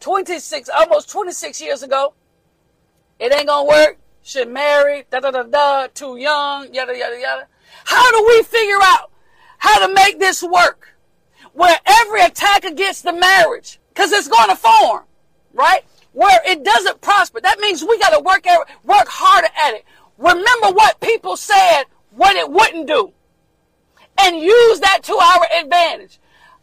26 0.00 0.68
almost 0.68 1.10
26 1.10 1.60
years 1.60 1.82
ago, 1.82 2.14
it 3.18 3.32
ain't 3.34 3.46
gonna 3.46 3.68
work. 3.68 3.98
Should 4.22 4.48
marry, 4.48 5.06
da 5.10 5.20
da 5.20 5.30
da 5.30 5.42
da, 5.44 5.86
too 5.94 6.16
young, 6.16 6.72
yada 6.74 6.96
yada 6.96 7.18
yada. 7.18 7.46
How 7.84 8.10
do 8.10 8.24
we 8.28 8.42
figure 8.42 8.78
out 8.82 9.10
how 9.58 9.86
to 9.86 9.92
make 9.92 10.18
this 10.18 10.42
work? 10.42 10.94
Where 11.52 11.78
every 11.86 12.22
attack 12.22 12.64
against 12.64 13.02
the 13.02 13.12
marriage, 13.12 13.80
because 13.88 14.12
it's 14.12 14.28
to 14.28 14.56
form, 14.56 15.04
right? 15.52 15.84
Where 16.12 16.40
it 16.46 16.64
doesn't 16.64 17.00
prosper. 17.00 17.40
That 17.40 17.60
means 17.60 17.82
we 17.82 17.98
got 17.98 18.10
to 18.10 18.20
work 18.20 18.46
at, 18.46 18.58
work 18.84 19.06
harder 19.08 19.48
at 19.56 19.74
it. 19.74 19.84
Remember 20.18 20.70
what 20.70 21.00
people 21.00 21.36
said, 21.36 21.84
what 22.10 22.36
it 22.36 22.50
wouldn't 22.50 22.86
do, 22.86 23.12
and 24.20 24.36
use 24.36 24.80
that 24.80 25.02
to 25.04 25.14
our 25.14 25.46
advantage. 25.60 26.18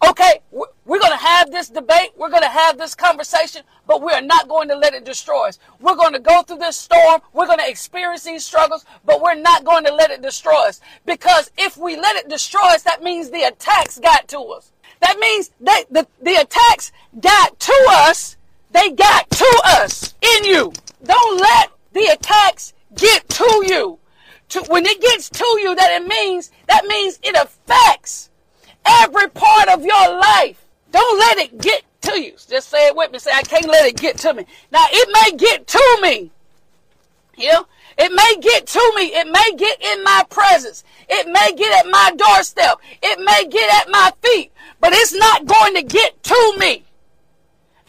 Okay, 0.08 0.42
we're 0.52 1.00
going 1.00 1.12
to 1.12 1.18
have 1.18 1.50
this 1.52 1.70
debate. 1.70 2.12
We're 2.16 2.30
going 2.30 2.44
to 2.44 2.50
have 2.50 2.78
this 2.78 2.94
conversation, 2.94 3.64
but 3.88 4.02
we're 4.02 4.22
not 4.22 4.48
going 4.48 4.68
to 4.68 4.76
let 4.76 4.94
it 4.94 5.06
destroy 5.06 5.48
us. 5.48 5.58
We're 5.80 5.96
going 5.96 6.14
to 6.14 6.20
go 6.20 6.44
through 6.44 6.60
this 6.60 6.78
storm. 6.78 7.22
We're 7.34 7.48
going 7.48 7.58
to 7.58 7.68
experience 7.68 8.24
these 8.24 8.46
struggles, 8.46 8.86
but 9.06 9.22
we're 9.22 9.36
not 9.36 9.66
going 9.66 9.86
to 9.86 9.94
let 9.94 10.12
it 10.12 10.22
destroy 10.22 10.68
us. 10.68 10.82
Because 11.06 11.50
if 11.58 11.78
we 11.78 11.96
let 11.96 12.16
it 12.16 12.30
destroy 12.30 12.76
us, 12.76 12.84
that 12.84 13.02
means 13.02 13.32
the 13.32 13.44
attacks 13.44 13.98
got 13.98 14.28
to 14.28 14.40
us. 14.40 14.72
That 15.00 15.18
means 15.18 15.50
that 15.62 15.86
the, 15.90 16.08
the 16.22 16.36
attacks 16.36 16.92
got 17.20 17.60
to 17.60 17.88
us. 17.90 18.38
They 18.72 18.92
got 18.92 19.30
to 19.32 19.62
us 19.66 20.14
in 20.22 20.46
you. 20.46 20.74
Don't 21.04 21.42
let 21.42 21.72
the 21.94 22.06
attacks 22.14 22.74
get 22.96 23.28
to 23.30 23.64
you. 23.68 23.98
To, 24.50 24.64
when 24.68 24.86
it 24.86 25.02
gets 25.02 25.30
to 25.30 25.46
you, 25.62 25.76
that 25.76 26.02
it 26.02 26.08
means, 26.08 26.52
that 26.68 26.86
means 26.86 27.20
it 27.22 27.36
affects 27.36 28.30
every 28.86 29.30
part 29.30 29.70
of 29.70 29.84
your 29.84 30.20
life. 30.20 30.64
Don't 30.92 31.20
let 31.20 31.38
it 31.38 31.60
get 31.60 31.84
to 32.02 32.22
you. 32.22 32.32
Just 32.32 32.70
say 32.70 32.88
it 32.88 32.96
with 32.96 33.12
me. 33.12 33.20
Say, 33.20 33.32
I 33.34 33.42
can't 33.42 33.68
let 33.68 33.86
it 33.86 33.98
get 33.98 34.18
to 34.20 34.34
me. 34.34 34.46
Now, 34.72 34.86
it 34.90 35.10
may 35.12 35.38
get 35.38 35.68
to 35.68 36.00
me. 36.02 36.32
You 37.38 37.66
it 37.98 38.12
may 38.12 38.36
get 38.40 38.68
to 38.68 38.94
me. 38.96 39.08
It 39.08 39.28
may 39.28 39.58
get 39.58 39.82
in 39.82 40.04
my 40.04 40.24
presence. 40.30 40.84
It 41.10 41.28
may 41.28 41.54
get 41.54 41.86
at 41.86 41.90
my 41.90 42.12
doorstep. 42.16 42.78
It 43.02 43.20
may 43.20 43.48
get 43.50 43.74
at 43.82 43.90
my 43.90 44.12
feet, 44.22 44.52
but 44.80 44.94
it's 44.94 45.14
not 45.14 45.46
going 45.46 45.74
to 45.76 45.82
get 45.82 46.22
to 46.24 46.54
me. 46.60 46.84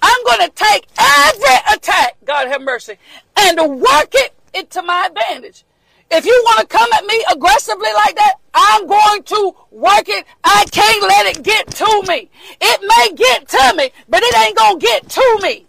I'm 0.00 0.24
going 0.24 0.48
to 0.48 0.54
take 0.54 0.86
every 0.98 1.74
attack, 1.74 2.16
God 2.24 2.48
have 2.48 2.62
mercy, 2.62 2.96
and 3.36 3.80
work 3.80 4.14
it 4.14 4.32
into 4.54 4.80
my 4.82 5.08
advantage. 5.10 5.64
If 6.10 6.24
you 6.24 6.42
want 6.46 6.60
to 6.60 6.66
come 6.66 6.90
at 6.92 7.04
me 7.04 7.22
aggressively 7.30 7.92
like 7.94 8.16
that, 8.16 8.34
I'm 8.54 8.86
going 8.86 9.22
to 9.24 9.54
work 9.70 10.08
it. 10.08 10.24
I 10.42 10.64
can't 10.70 11.02
let 11.02 11.36
it 11.36 11.42
get 11.42 11.70
to 11.72 12.02
me. 12.08 12.30
It 12.60 12.80
may 12.80 13.14
get 13.14 13.48
to 13.48 13.74
me, 13.76 13.90
but 14.08 14.22
it 14.22 14.38
ain't 14.38 14.56
going 14.56 14.78
to 14.78 14.86
get 14.86 15.08
to 15.08 15.38
me. 15.42 15.66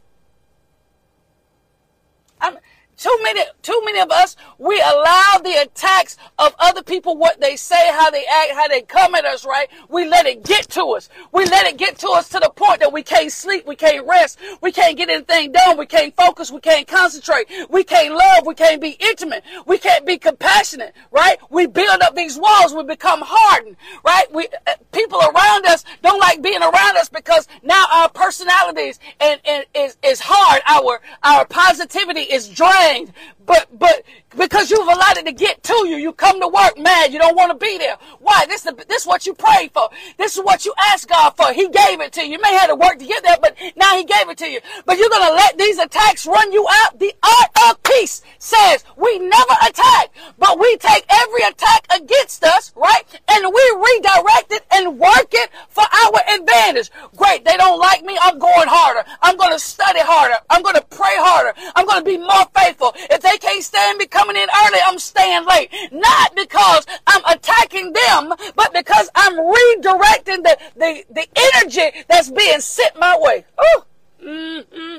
I'm, 2.39 2.57
too 2.99 3.17
many, 3.23 3.41
too 3.61 3.81
many 3.85 3.99
of 3.99 4.11
us, 4.11 4.35
we 4.57 4.79
allow 4.81 5.39
the 5.41 5.61
attacks 5.61 6.17
of 6.37 6.53
other 6.59 6.83
people, 6.83 7.15
what 7.15 7.39
they 7.39 7.55
say, 7.55 7.87
how 7.91 8.11
they 8.11 8.25
act, 8.25 8.51
how 8.51 8.67
they 8.67 8.81
come 8.81 9.15
at 9.15 9.23
us, 9.23 9.45
right? 9.45 9.69
We 9.87 10.05
let 10.05 10.25
it 10.25 10.43
get 10.43 10.69
to 10.71 10.83
us. 10.83 11.07
We 11.31 11.45
let 11.45 11.65
it 11.65 11.77
get 11.77 11.97
to 11.99 12.09
us 12.09 12.27
to 12.29 12.39
the 12.39 12.49
point 12.49 12.81
that 12.81 12.91
we 12.91 13.01
can't 13.01 13.31
sleep, 13.31 13.65
we 13.65 13.77
can't 13.77 14.05
rest, 14.05 14.37
we 14.61 14.73
can't 14.73 14.97
get 14.97 15.09
anything 15.09 15.53
done, 15.53 15.77
we 15.77 15.85
can't 15.85 16.13
focus, 16.15 16.51
we 16.51 16.59
can't 16.59 16.87
concentrate, 16.87 17.47
we 17.69 17.85
can't 17.85 18.13
love, 18.13 18.45
we 18.45 18.53
can't 18.53 18.81
be 18.81 18.97
intimate, 18.99 19.43
we 19.65 19.77
can't 19.77 20.05
be 20.05 20.17
compassionate, 20.17 20.93
right? 21.11 21.37
We 21.49 21.67
build 21.67 22.01
up 22.01 22.15
these 22.15 22.37
walls, 22.37 22.73
we 22.73 22.83
become 22.83 23.21
hardened, 23.23 23.77
right? 24.03 24.25
We, 24.33 24.49
uh, 24.67 24.73
people 24.91 25.19
around 25.19 25.65
us 25.67 25.85
don't 26.03 26.19
like 26.19 26.41
being 26.41 26.61
around 26.61 26.97
us 26.97 27.07
because 27.07 27.47
now 27.63 27.85
our 27.93 28.09
personalities 28.09 28.99
and, 29.21 29.39
and 29.45 29.65
is, 29.73 29.97
is 30.03 30.19
hard. 30.21 30.61
Our, 30.67 30.99
our 31.23 31.45
positivity 31.45 32.21
is 32.21 32.49
drained 32.49 32.88
things 32.89 33.11
but 33.49 33.67
but 33.79 34.03
because 34.37 34.69
you've 34.69 34.87
allowed 34.87 35.17
it 35.17 35.25
to 35.25 35.31
get 35.31 35.63
to 35.63 35.87
you, 35.87 35.97
you 35.97 36.13
come 36.13 36.39
to 36.39 36.47
work 36.47 36.77
mad. 36.77 37.11
You 37.11 37.17
don't 37.17 37.35
want 37.35 37.51
to 37.51 37.57
be 37.57 37.79
there. 37.79 37.97
Why? 38.19 38.45
This 38.47 38.63
is 38.63 38.73
this 38.87 39.01
is 39.01 39.07
what 39.07 39.25
you 39.25 39.33
prayed 39.33 39.71
for. 39.71 39.89
This 40.19 40.37
is 40.37 40.43
what 40.43 40.65
you 40.65 40.73
asked 40.91 41.09
God 41.09 41.31
for. 41.31 41.51
He 41.51 41.67
gave 41.67 41.99
it 41.99 42.13
to 42.13 42.21
you. 42.21 42.33
You 42.33 42.41
may 42.41 42.53
have 42.53 42.69
to 42.69 42.75
work 42.75 42.99
to 42.99 43.05
get 43.05 43.23
there, 43.23 43.37
but 43.41 43.57
now 43.75 43.97
He 43.97 44.03
gave 44.03 44.29
it 44.29 44.37
to 44.37 44.47
you. 44.47 44.59
But 44.85 44.99
you're 44.99 45.09
gonna 45.09 45.33
let 45.33 45.57
these 45.57 45.79
attacks 45.79 46.27
run 46.27 46.51
you 46.51 46.63
out. 46.69 46.99
The 46.99 47.11
art 47.23 47.71
of 47.71 47.81
peace 47.81 48.21
says 48.37 48.83
we 48.95 49.17
never 49.17 49.55
attack, 49.67 50.11
but 50.37 50.59
we 50.59 50.77
take 50.77 51.05
every 51.09 51.41
attack 51.41 51.87
against 51.95 52.43
us, 52.43 52.71
right? 52.75 53.01
And 53.29 53.51
we 53.51 53.63
redirect 53.75 54.51
it 54.51 54.63
and 54.71 54.99
work 54.99 55.29
it 55.31 55.49
for 55.69 55.85
our 55.91 56.21
advantage. 56.35 56.91
Great. 57.15 57.45
They 57.45 57.57
don't 57.57 57.79
like 57.79 58.03
me. 58.03 58.15
I'm 58.21 58.37
going 58.37 58.67
harder. 58.67 59.09
I'm 59.23 59.37
gonna 59.37 59.57
study 59.57 60.01
harder. 60.01 60.35
I'm 60.51 60.61
gonna 60.61 60.83
pray 60.83 61.17
harder. 61.17 61.53
I'm 61.75 61.87
gonna 61.87 62.05
be 62.05 62.19
more 62.19 62.45
faithful. 62.55 62.93
If 63.09 63.21
they 63.21 63.38
can't 63.39 63.63
stand 63.63 63.97
me 63.97 64.05
coming 64.05 64.35
in 64.35 64.47
early, 64.65 64.79
I'm 64.85 64.99
staying 64.99 65.45
late. 65.45 65.69
Not 65.91 66.35
because 66.35 66.85
I'm 67.07 67.23
attacking 67.25 67.93
them, 67.93 68.33
but 68.55 68.73
because 68.73 69.09
I'm 69.15 69.33
redirecting 69.33 70.43
the, 70.43 70.57
the, 70.75 71.03
the 71.09 71.27
energy 71.55 72.03
that's 72.07 72.29
being 72.29 72.59
sent 72.59 72.99
my 72.99 73.17
way. 73.19 73.45
Oh, 73.57 73.85
mm-hmm. 74.23 74.97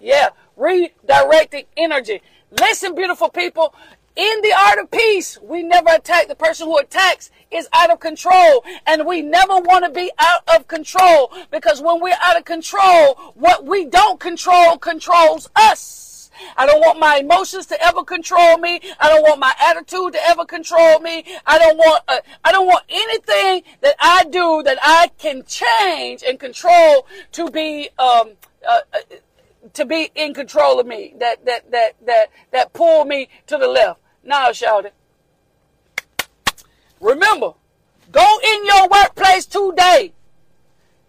yeah, 0.00 0.28
redirecting 0.56 1.66
energy. 1.76 2.22
Listen, 2.60 2.94
beautiful 2.94 3.28
people. 3.28 3.74
In 4.14 4.42
the 4.42 4.52
art 4.52 4.78
of 4.78 4.90
peace, 4.90 5.38
we 5.42 5.62
never 5.62 5.88
attack. 5.88 6.28
The 6.28 6.34
person 6.34 6.66
who 6.66 6.78
attacks 6.78 7.30
is 7.50 7.66
out 7.72 7.90
of 7.90 7.98
control. 7.98 8.62
And 8.86 9.06
we 9.06 9.22
never 9.22 9.58
want 9.58 9.86
to 9.86 9.90
be 9.90 10.10
out 10.18 10.42
of 10.54 10.68
control 10.68 11.32
because 11.50 11.80
when 11.80 12.00
we're 12.00 12.18
out 12.20 12.36
of 12.36 12.44
control, 12.44 13.14
what 13.34 13.64
we 13.64 13.86
don't 13.86 14.20
control 14.20 14.76
controls 14.76 15.48
us. 15.56 16.11
I 16.56 16.66
don't 16.66 16.80
want 16.80 16.98
my 16.98 17.16
emotions 17.16 17.66
to 17.66 17.82
ever 17.84 18.04
control 18.04 18.58
me. 18.58 18.80
I 19.00 19.08
don't 19.08 19.22
want 19.22 19.40
my 19.40 19.54
attitude 19.60 20.12
to 20.14 20.28
ever 20.28 20.44
control 20.44 21.00
me. 21.00 21.24
I 21.46 21.58
don't 21.58 21.76
want 21.76 22.04
uh, 22.08 22.18
I 22.44 22.52
don't 22.52 22.66
want 22.66 22.84
anything 22.88 23.62
that 23.80 23.96
I 24.00 24.24
do 24.24 24.62
that 24.64 24.78
I 24.82 25.10
can 25.18 25.44
change 25.44 26.22
and 26.22 26.38
control 26.38 27.06
to 27.32 27.50
be 27.50 27.90
um, 27.98 28.32
uh, 28.66 28.80
uh, 28.92 28.98
to 29.72 29.84
be 29.84 30.10
in 30.14 30.34
control 30.34 30.80
of 30.80 30.86
me. 30.86 31.14
That 31.18 31.44
that 31.46 31.70
that 31.70 31.96
that 32.06 32.30
that 32.50 32.72
pull 32.72 33.04
me 33.04 33.28
to 33.46 33.58
the 33.58 33.68
left. 33.68 34.00
Now, 34.24 34.52
shout 34.52 34.86
it. 34.86 34.94
Remember, 37.00 37.54
go 38.12 38.38
in 38.44 38.64
your 38.64 38.88
workplace 38.88 39.46
today. 39.46 40.12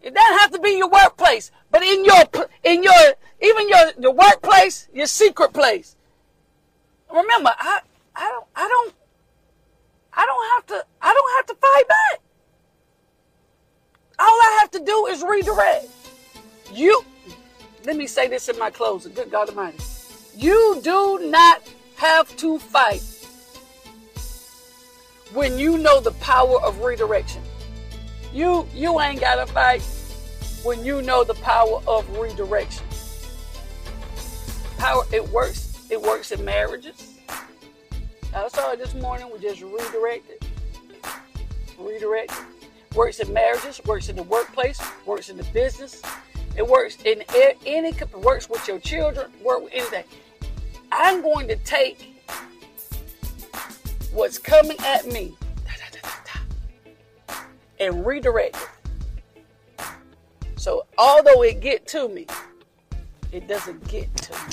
It 0.01 0.13
doesn't 0.13 0.39
have 0.39 0.51
to 0.51 0.59
be 0.59 0.71
your 0.71 0.89
workplace, 0.89 1.51
but 1.71 1.83
in 1.83 2.03
your 2.03 2.23
in 2.63 2.83
your 2.83 3.13
even 3.43 3.67
your 3.67 3.91
the 3.97 4.11
workplace, 4.11 4.87
your 4.93 5.05
secret 5.05 5.53
place. 5.53 5.95
Remember, 7.11 7.51
I 7.57 7.81
I 8.15 8.29
don't 8.29 8.47
I 8.55 8.67
don't 8.67 8.93
I 10.13 10.25
don't 10.25 10.45
have 10.55 10.65
to 10.67 10.87
I 11.01 11.13
don't 11.13 11.35
have 11.37 11.45
to 11.47 11.55
fight 11.55 11.87
back. 11.87 12.21
All 14.19 14.25
I 14.27 14.57
have 14.61 14.71
to 14.71 14.79
do 14.79 15.07
is 15.07 15.23
redirect. 15.23 15.87
You 16.71 17.03
let 17.85 17.97
me 17.97 18.07
say 18.07 18.27
this 18.29 18.47
in 18.47 18.57
my 18.57 18.69
closing. 18.69 19.13
Good 19.13 19.29
God 19.29 19.49
Almighty. 19.49 19.77
You 20.35 20.79
do 20.81 21.19
not 21.29 21.61
have 21.97 22.35
to 22.37 22.57
fight 22.57 23.03
when 25.33 25.59
you 25.59 25.77
know 25.77 25.99
the 25.99 26.11
power 26.13 26.61
of 26.61 26.79
redirection. 26.79 27.41
You 28.33 28.67
you 28.73 29.01
ain't 29.01 29.19
gotta 29.19 29.45
fight 29.51 29.81
when 30.63 30.85
you 30.85 31.01
know 31.01 31.25
the 31.25 31.33
power 31.35 31.81
of 31.85 32.09
redirection 32.17 32.85
power 34.83 35.03
it 35.13 35.25
works. 35.29 35.87
It 35.89 36.01
works 36.01 36.33
in 36.33 36.43
marriages. 36.43 37.13
I 38.35 38.47
saw 38.49 38.73
it 38.73 38.79
this 38.79 38.93
morning. 38.95 39.29
We 39.31 39.39
just 39.39 39.61
redirected. 39.61 40.45
Redirected. 41.79 42.37
Works 42.93 43.21
in 43.21 43.31
marriages. 43.31 43.79
Works 43.85 44.09
in 44.09 44.17
the 44.17 44.23
workplace. 44.23 44.81
Works 45.05 45.29
in 45.29 45.37
the 45.37 45.45
business. 45.53 46.01
It 46.57 46.67
works 46.67 46.97
in 47.05 47.23
any. 47.65 47.93
Works 48.21 48.49
with 48.49 48.67
your 48.67 48.79
children. 48.79 49.31
Work 49.41 49.63
with 49.63 49.73
anything. 49.73 50.03
I'm 50.91 51.21
going 51.21 51.47
to 51.47 51.55
take 51.55 52.21
what's 54.11 54.37
coming 54.37 54.77
at 54.79 55.05
me 55.05 55.33
and 57.79 58.05
redirect 58.05 58.57
it. 58.57 59.85
So 60.57 60.85
although 60.97 61.41
it 61.43 61.61
get 61.61 61.87
to 61.87 62.09
me, 62.09 62.27
it 63.31 63.47
doesn't 63.47 63.87
get 63.87 64.15
to 64.17 64.33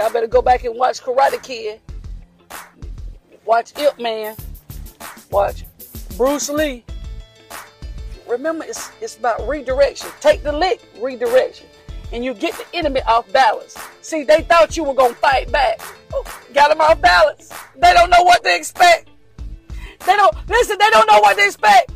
Y'all 0.00 0.10
better 0.10 0.26
go 0.26 0.40
back 0.40 0.64
and 0.64 0.74
watch 0.74 1.02
Karate 1.02 1.42
Kid. 1.42 1.78
Watch 3.44 3.78
Ip 3.78 4.00
Man. 4.00 4.34
Watch 5.30 5.64
Bruce 6.16 6.48
Lee. 6.48 6.84
Remember, 8.26 8.64
it's, 8.64 8.90
it's 9.02 9.18
about 9.18 9.46
redirection. 9.46 10.08
Take 10.20 10.42
the 10.42 10.52
lick, 10.52 10.80
redirection. 10.98 11.66
And 12.12 12.24
you 12.24 12.32
get 12.32 12.54
the 12.54 12.64
enemy 12.74 13.02
off 13.02 13.30
balance. 13.30 13.76
See, 14.00 14.24
they 14.24 14.42
thought 14.42 14.74
you 14.74 14.84
were 14.84 14.94
going 14.94 15.12
to 15.12 15.20
fight 15.20 15.52
back. 15.52 15.80
Oh, 16.14 16.24
got 16.54 16.68
them 16.68 16.80
off 16.80 16.98
balance. 17.02 17.52
They 17.76 17.92
don't 17.92 18.08
know 18.08 18.22
what 18.22 18.42
to 18.44 18.56
expect. 18.56 19.10
They 20.06 20.16
don't, 20.16 20.34
listen, 20.48 20.78
they 20.78 20.88
don't 20.90 21.10
know 21.12 21.20
what 21.20 21.36
to 21.36 21.44
expect. 21.44 21.92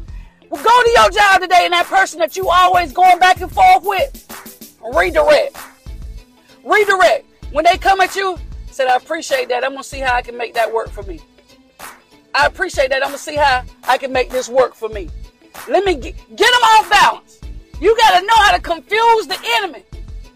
Well, 0.51 0.63
go 0.63 0.83
to 0.83 0.91
your 0.91 1.11
job 1.11 1.41
today 1.41 1.63
and 1.65 1.73
that 1.73 1.87
person 1.87 2.19
that 2.19 2.37
you 2.37 2.51
always 2.51 2.93
going 2.93 3.19
back 3.19 3.41
and 3.41 3.51
forth 3.51 3.83
with, 3.83 4.79
redirect. 4.95 5.57
Redirect. 6.63 7.27
When 7.55 7.65
they 7.65 7.79
come 7.79 8.01
at 8.01 8.17
you, 8.17 8.37
said, 8.73 8.89
I 8.89 8.97
appreciate 8.97 9.49
that. 9.51 9.63
I'm 9.63 9.71
going 9.71 9.85
to 9.85 9.89
see 9.89 10.01
how 10.01 10.13
I 10.13 10.23
can 10.23 10.37
make 10.37 10.55
that 10.55 10.75
work 10.75 10.91
for 10.91 11.05
me. 11.05 11.21
I 12.35 12.47
appreciate 12.47 12.91
that. 12.91 13.01
I'm 13.01 13.11
going 13.11 13.19
to 13.19 13.23
see 13.23 13.37
how 13.37 13.63
I 13.85 13.97
can 13.97 14.13
make 14.13 14.29
this 14.29 14.49
work 14.49 14.75
for 14.75 14.89
me. 14.89 15.09
Let 15.69 15.85
me 15.85 15.95
get, 15.95 16.17
get 16.35 16.51
them 16.51 16.63
off 16.63 16.91
balance. 16.91 17.41
You 17.81 17.97
got 17.97 18.19
to 18.19 18.27
know 18.27 18.35
how 18.35 18.57
to 18.57 18.61
confuse 18.61 19.29
the 19.29 19.39
enemy. 19.59 19.85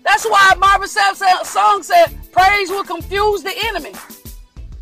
That's 0.04 0.26
why 0.26 0.54
Marvin 0.58 0.86
song 0.86 1.82
said, 1.82 2.06
praise 2.30 2.70
will 2.70 2.84
confuse 2.84 3.42
the 3.42 3.52
enemy. 3.64 3.94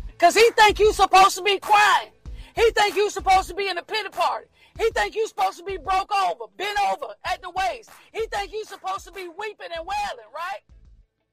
Because 0.09 0.35
he 0.35 0.47
think 0.51 0.77
you 0.77 0.93
supposed 0.93 1.35
to 1.37 1.41
be 1.41 1.57
crying. 1.57 2.09
He 2.55 2.69
think 2.69 2.95
you 2.95 3.09
supposed 3.09 3.49
to 3.49 3.55
be 3.55 3.67
in 3.67 3.79
a 3.79 3.83
pity 3.83 4.09
party. 4.09 4.45
He 4.77 4.91
think 4.91 5.15
you 5.15 5.27
supposed 5.27 5.57
to 5.57 5.63
be 5.63 5.77
broke 5.77 6.13
over, 6.13 6.43
bent 6.55 6.77
over 6.91 7.15
at 7.25 7.41
the 7.41 7.49
waist. 7.49 7.89
He 8.13 8.27
think 8.27 8.53
you 8.53 8.63
supposed 8.63 9.07
to 9.07 9.11
be 9.11 9.27
weeping 9.27 9.69
and 9.75 9.87
wailing, 9.87 10.29
right? 10.35 10.61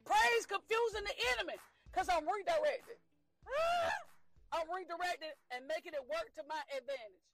Praise 0.05 0.45
confusing 0.45 1.05
the 1.05 1.17
enemy 1.37 1.57
because 1.89 2.09
I'm 2.13 2.29
redirected. 2.29 3.01
I'm 4.55 4.69
redirected 4.69 5.33
and 5.51 5.65
making 5.67 5.97
it 5.97 6.05
work 6.05 6.29
to 6.37 6.45
my 6.45 6.61
advantage. 6.71 7.29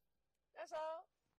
That's 0.55 0.73
all. 0.73 1.07